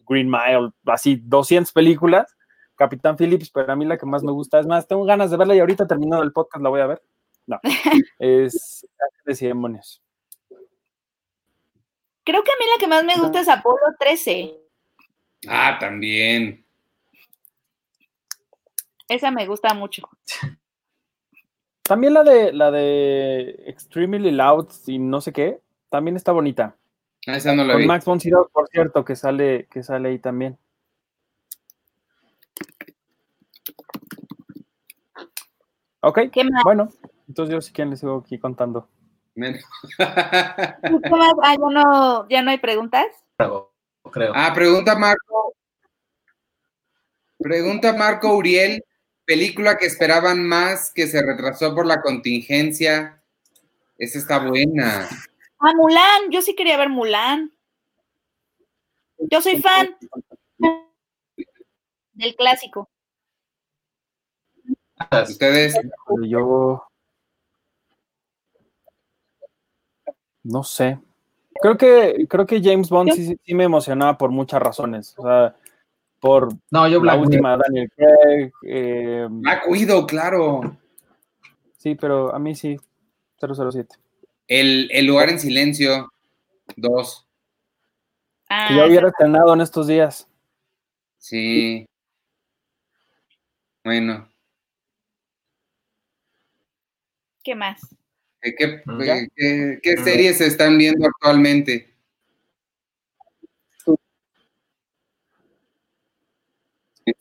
[0.08, 2.36] Green Mile, así 200 películas,
[2.76, 5.38] Capitán Phillips, pero a mí la que más me gusta, es más, tengo ganas de
[5.38, 7.02] verla y ahorita terminado el podcast la voy a ver.
[7.48, 7.60] No,
[8.20, 10.02] es Ángeles y Demonios.
[12.24, 14.56] Creo que a mí la que más me gusta es Apolo 13.
[15.48, 16.66] Ah, también.
[19.08, 20.10] Esa me gusta mucho.
[21.84, 26.76] También la de la de Extremely Loud y no sé qué, también está bonita.
[27.28, 27.88] Ah, esa no la Con vi.
[27.88, 30.58] Max von Sydow, por cierto, que sale, que sale ahí también.
[36.02, 36.64] Ok, ¿Qué más?
[36.64, 36.90] bueno,
[37.28, 38.88] entonces yo sí que les sigo aquí contando.
[40.00, 43.06] Ah, ya no, ya no hay preguntas.
[43.38, 43.74] Creo.
[44.12, 44.32] creo.
[44.36, 45.54] ah, pregunta Marco.
[47.38, 48.84] Pregunta Marco Uriel,
[49.26, 53.22] película que esperaban más, que se retrasó por la contingencia.
[53.98, 55.08] Esa está buena.
[55.60, 57.52] Ah, Mulan, yo sí quería ver Mulan.
[59.18, 59.96] Yo soy fan
[62.14, 62.90] del clásico.
[65.12, 65.76] Ustedes,
[66.28, 66.82] Yo
[70.46, 71.00] no sé.
[71.62, 75.14] Creo que creo que James Bond sí, sí- sí me emocionaba por muchas razones.
[75.18, 75.56] O sea,
[76.20, 78.52] por No, yo la Black última Daniel Craig.
[78.64, 80.62] eh, Black Widow, claro.
[81.78, 82.78] sí, pero a mí sí.
[83.40, 83.96] 007.
[84.48, 86.10] El, el lugar en silencio,
[86.76, 87.26] dos.
[88.50, 90.28] Ah, Que ya hubiera estrenado en estos días.
[91.18, 91.86] Sí.
[93.84, 94.28] Bueno,
[97.44, 97.82] ¿Qué más?
[98.58, 101.92] ¿Qué, qué- qué- qué series se están viendo actualmente?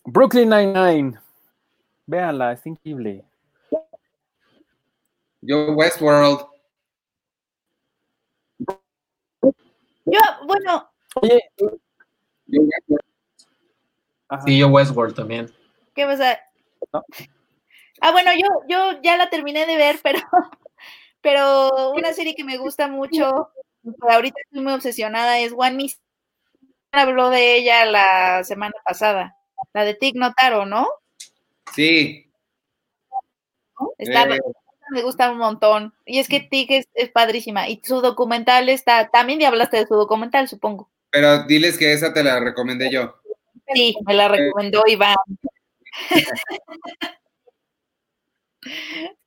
[0.05, 1.19] Brooklyn Nine-Nine.
[2.07, 3.25] Véanla, es increíble.
[5.41, 6.47] Yo, Westworld.
[10.07, 11.41] Yo, bueno, Oye,
[12.47, 13.05] Yo, Westworld.
[14.29, 15.51] ajá, Sí, yo Westworld también.
[15.95, 16.39] ¿qué pasa?
[16.93, 17.05] No.
[18.01, 20.19] Ah, bueno, yo, yo ya la terminé de ver, pero,
[21.25, 23.51] pero una serie que me gusta mucho,
[24.09, 25.99] ahorita estoy muy obsesionada, es One Miss.
[26.93, 29.37] Habló de ella la semana pasada,
[29.73, 30.87] la de Tig Notaro, ¿no?
[31.75, 32.31] Sí.
[33.99, 34.41] Está, Eh,
[34.91, 35.93] me gusta un montón.
[36.05, 37.69] Y es que Tig es, es padrísima.
[37.69, 40.89] Y su documental está, también ya hablaste de su documental, supongo.
[41.11, 43.17] pero diles que esa te la recomendé yo.
[43.75, 45.17] Sí, me la recomendó Iván.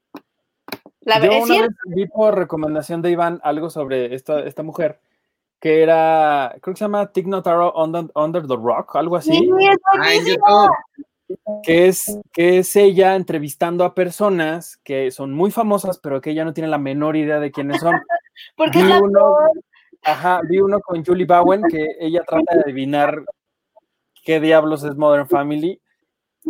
[1.08, 1.76] La Yo verdad, es una cierto.
[1.86, 5.00] vez vi por recomendación de Iván algo sobre esta, esta mujer
[5.62, 9.50] que era, creo que se llama Tig Notaro Under, Under the Rock, algo así, Sí,
[9.62, 10.70] es buenísimo.
[11.64, 16.44] Que es, que es ella entrevistando a personas que son muy famosas, pero que ella
[16.44, 17.96] no tiene la menor idea de quiénes son.
[18.58, 19.36] Porque Vi es la uno,
[20.04, 23.24] ajá, vi uno con Julie Bowen que ella trata de adivinar
[24.26, 25.82] qué diablos es Modern Family.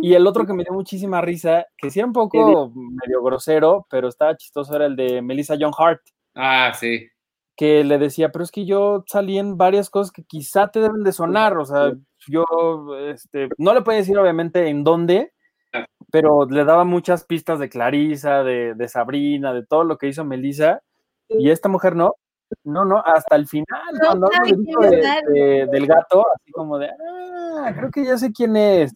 [0.00, 2.12] Y el otro que me dio muchísima risa, que sí era un
[2.68, 6.00] poco medio grosero, pero estaba chistoso, era el de Melissa John Hart.
[6.34, 7.08] Ah, sí.
[7.56, 11.02] que le decía, pero es que yo salí en varias cosas que quizá te deben
[11.02, 11.92] de sonar, o sea,
[12.28, 12.44] yo
[13.08, 15.32] este, no le puedo decir obviamente en dónde,
[16.12, 20.24] pero le daba muchas pistas de Clarisa, de, de Sabrina, de todo lo que hizo
[20.24, 20.80] Melissa,
[21.28, 22.14] y esta mujer no,
[22.62, 26.88] no, no, hasta el final, No cuando quién de- de- del gato, así como de,
[26.88, 28.94] ah, creo que ya sé quién es,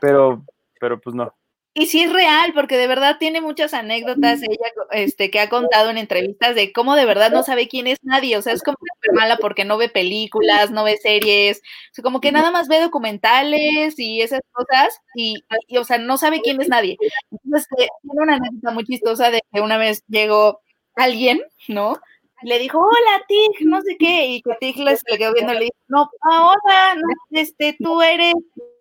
[0.00, 0.44] pero,
[0.80, 1.34] pero pues no.
[1.74, 5.90] Y sí es real, porque de verdad tiene muchas anécdotas ella este, que ha contado
[5.90, 8.36] en entrevistas de cómo de verdad no sabe quién es nadie.
[8.36, 12.02] O sea, es como súper mala porque no ve películas, no ve series, o sea,
[12.02, 15.36] como que nada más ve documentales y esas cosas, y,
[15.68, 16.96] y, o sea, no sabe quién es nadie.
[17.30, 20.60] Entonces, eh, tiene una anécdota muy chistosa de que una vez llegó
[20.96, 21.96] alguien, ¿no?
[22.42, 25.76] Le dijo, hola, Tig, no sé qué, y que Tig le, quedó viendo le dijo,
[25.86, 28.34] no, hola, no, este, tú eres,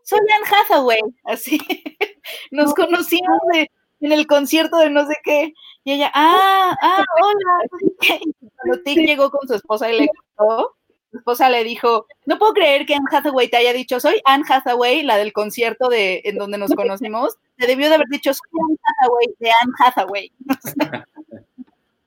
[0.08, 1.58] soy Anne Hathaway, así.
[2.52, 3.70] Nos conocimos de-
[4.00, 5.54] en el concierto de no sé qué.
[5.84, 8.20] Y ella, ah, ah, hola.
[8.22, 10.76] Y Cuando Tig llegó con su esposa y le contó,
[11.12, 14.46] su esposa le dijo, no puedo creer que Anne Hathaway te haya dicho, soy Anne
[14.48, 17.36] Hathaway, la del concierto de en donde nos conocimos.
[17.58, 20.32] Te debió de haber dicho, soy Anne Hathaway, de Anne Hathaway.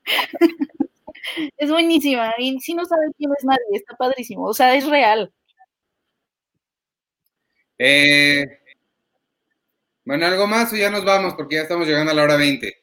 [1.58, 2.32] es buenísima.
[2.38, 4.44] Y si no sabe quién es nadie, está padrísimo.
[4.46, 5.30] O sea, es real.
[7.82, 8.58] Eh,
[10.04, 12.76] bueno, algo más o ya nos vamos porque ya estamos llegando a la hora 20.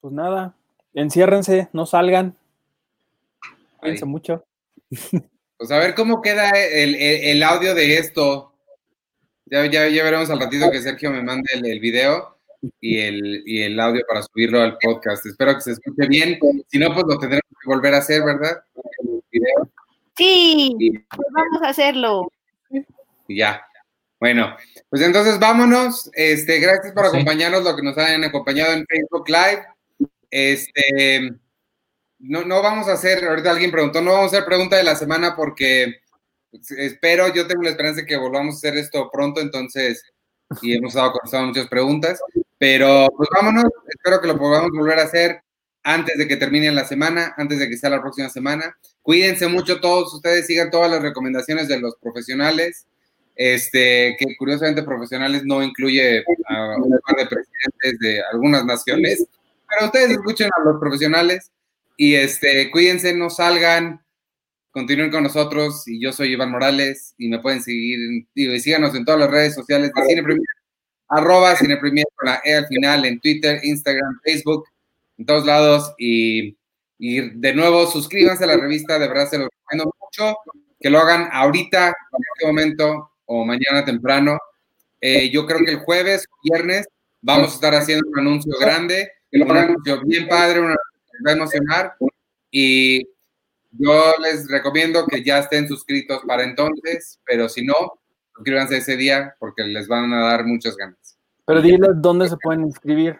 [0.00, 0.54] Pues nada,
[0.94, 2.36] enciérrense, no salgan.
[3.78, 4.44] Cuídense mucho.
[5.58, 8.52] Pues a ver cómo queda el, el- el audio de esto.
[9.46, 12.38] Ya, ya, ya veremos al ratito que Sergio me mande el, el video
[12.80, 15.26] y el, y el audio para subirlo al podcast.
[15.26, 16.38] Espero que se escuche bien.
[16.68, 18.64] Si no, pues lo tendremos que volver a hacer, ¿verdad?
[18.98, 19.70] El video
[20.16, 20.76] Sí,
[21.14, 22.30] pues vamos a hacerlo.
[23.28, 23.64] ya.
[24.20, 24.54] Bueno,
[24.88, 26.10] pues entonces vámonos.
[26.14, 27.16] Este, gracias por Sí.
[27.16, 29.64] acompañarnos, lo que nos hayan acompañado en Facebook Live.
[30.30, 31.32] Este,
[32.20, 34.94] no, no vamos a hacer, ahorita alguien preguntó, no vamos a hacer pregunta de la
[34.94, 35.96] semana porque
[36.78, 40.02] espero, yo tengo la esperanza de que volvamos a hacer esto pronto, entonces,
[40.60, 42.20] y hemos estado contestando muchas preguntas,
[42.58, 45.42] pero pues vámonos, espero que lo podamos volver a hacer
[45.84, 48.76] antes de que termine la semana, antes de que sea la próxima semana.
[49.02, 52.86] Cuídense mucho todos ustedes, sigan todas las recomendaciones de los profesionales,
[53.34, 59.24] este, que curiosamente profesionales no incluye a un par de presidentes de algunas naciones,
[59.68, 61.50] pero ustedes escuchen a los profesionales
[61.96, 64.02] y este, cuídense, no salgan,
[64.70, 69.04] continúen con nosotros y yo soy Iván Morales y me pueden seguir, y síganos en
[69.04, 70.46] todas las redes sociales de Cine Premier,
[71.08, 74.64] arroba Cine Premier con la E al final en Twitter, Instagram, Facebook,
[75.18, 76.56] en todos lados y,
[76.98, 80.36] y de nuevo suscríbanse a la revista, de verdad se los recomiendo mucho,
[80.80, 84.38] que lo hagan ahorita, en este momento o mañana temprano.
[85.00, 86.86] Eh, yo creo que el jueves o viernes
[87.20, 91.34] vamos a estar haciendo un anuncio grande, un anuncio bien padre, una que va a
[91.34, 91.94] emocionar
[92.50, 93.02] y
[93.72, 97.74] yo les recomiendo que ya estén suscritos para entonces, pero si no,
[98.34, 101.18] suscríbanse ese día porque les van a dar muchas ganas.
[101.46, 103.18] Pero diles dónde se pueden inscribir.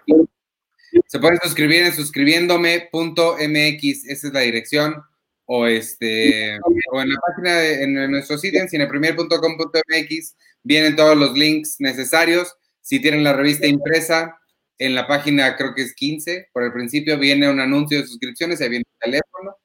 [1.07, 5.03] Se pueden suscribir en suscribiéndome.mx, esa es la dirección,
[5.47, 6.59] o este
[6.93, 12.55] o en la página de, en nuestro sitio en cinepremier.com.mx vienen todos los links necesarios.
[12.81, 14.39] Si tienen la revista impresa,
[14.79, 18.61] en la página creo que es 15, por el principio viene un anuncio de suscripciones,
[18.61, 19.57] ahí viene el teléfono.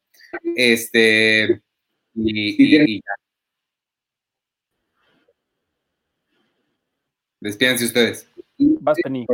[0.55, 1.61] Este
[2.13, 3.01] y, y-.
[7.39, 8.27] Despídense ustedes.
[8.57, 9.25] Vas, Penny.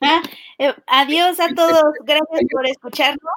[0.00, 0.22] Ah,
[0.58, 3.32] eh, adiós a todos, gracias por escucharnos.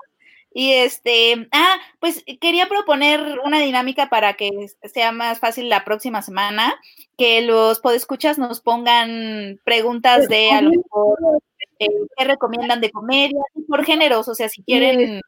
[0.54, 4.50] Y este, ah, pues quería proponer una dinámica para que
[4.84, 6.76] sea más fácil la próxima semana,
[7.18, 11.18] que los podescuchas nos pongan preguntas de a lo mejor
[11.80, 15.22] eh, qué recomiendan de comedia, por géneros, o sea, si quieren,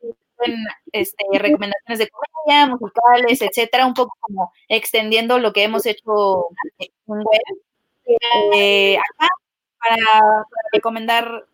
[0.91, 6.49] este, recomendaciones de comedia, musicales, etcétera, un poco como extendiendo lo que hemos hecho
[6.79, 7.25] en web.
[8.55, 9.27] Eh, acá
[9.83, 11.45] para, para recomendar,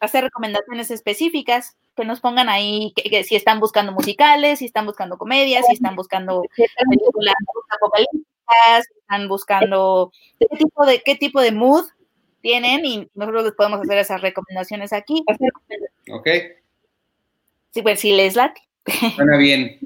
[0.00, 4.86] hacer recomendaciones específicas, que nos pongan ahí que, que si están buscando musicales, si están
[4.86, 6.42] buscando comedias, si están buscando
[6.88, 7.34] películas
[7.68, 11.84] apocalípticas, si están buscando qué tipo de qué tipo de mood
[12.40, 15.24] tienen y nosotros les podemos hacer esas recomendaciones aquí.
[16.12, 16.28] ¿Ok?
[17.70, 18.60] Sí, pues si les late.
[19.14, 19.78] Suena bien.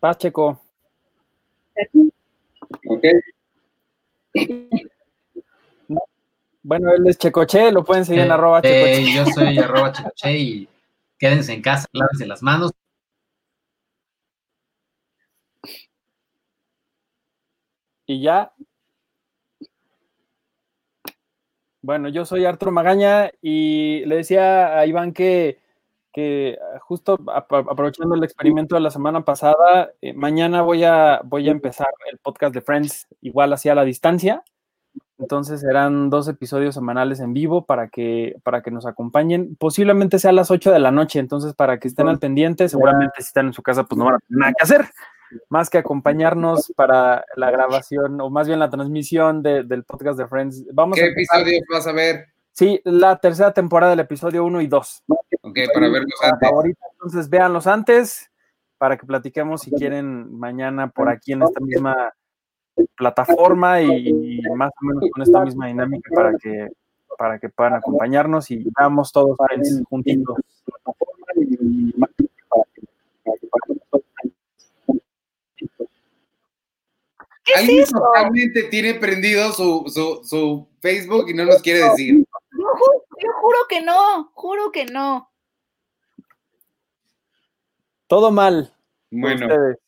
[0.00, 0.60] Vas, Checo.
[2.86, 3.04] ¿Ok?
[6.68, 8.62] Bueno, él es Checoche, lo pueden seguir en Eh, arroba eh,
[9.02, 9.14] Checoche.
[9.16, 10.68] yo soy arroba checoche y
[11.18, 12.72] quédense en casa, lávense las manos.
[18.06, 18.52] Y ya.
[21.82, 25.58] Bueno, yo soy Arturo Magaña y le decía a Iván que,
[26.12, 31.48] que justo ap- aprovechando el experimento de la semana pasada, eh, mañana voy a, voy
[31.48, 34.42] a empezar el podcast de Friends igual hacia la distancia.
[35.18, 39.56] Entonces serán dos episodios semanales en vivo para que, para que nos acompañen.
[39.56, 43.14] Posiblemente sea a las 8 de la noche, entonces para que estén al pendiente, seguramente
[43.18, 44.88] si están en su casa, pues no van a tener nada que hacer
[45.50, 50.26] más que acompañarnos para la grabación o más bien la transmisión de- del podcast de
[50.26, 50.64] Friends.
[50.72, 52.28] Vamos ¿Qué episodios vas a ver?
[52.52, 55.02] Sí, la tercera temporada del episodio 1 y 2.
[55.42, 56.50] Ok, para verlos antes.
[56.50, 58.30] Ahorita, entonces véanlos antes
[58.78, 62.12] para que platiquemos si quieren mañana por aquí en esta misma
[62.96, 66.68] plataforma y, y más o menos con esta misma dinámica para que
[67.16, 69.36] para que puedan acompañarnos y veamos todos
[69.88, 70.36] juntitos.
[77.44, 77.98] ¿Qué es Alguien eso?
[77.98, 82.24] totalmente tiene prendido su, su, su Facebook y no nos quiere decir.
[82.52, 85.30] Yo, ju- yo juro que no, juro que no.
[88.06, 88.72] Todo mal.
[89.10, 89.78] Bueno, ustedes.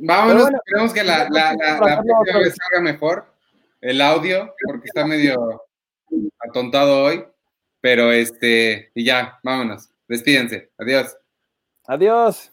[0.00, 0.42] Vámonos.
[0.42, 3.34] Bueno, Esperemos que la, la, la, la próxima vez salga mejor
[3.80, 5.62] el audio, porque está medio
[6.40, 7.24] atontado hoy.
[7.80, 9.90] Pero este, y ya, vámonos.
[10.06, 10.70] Despídense.
[10.78, 11.16] Adiós.
[11.86, 12.52] Adiós.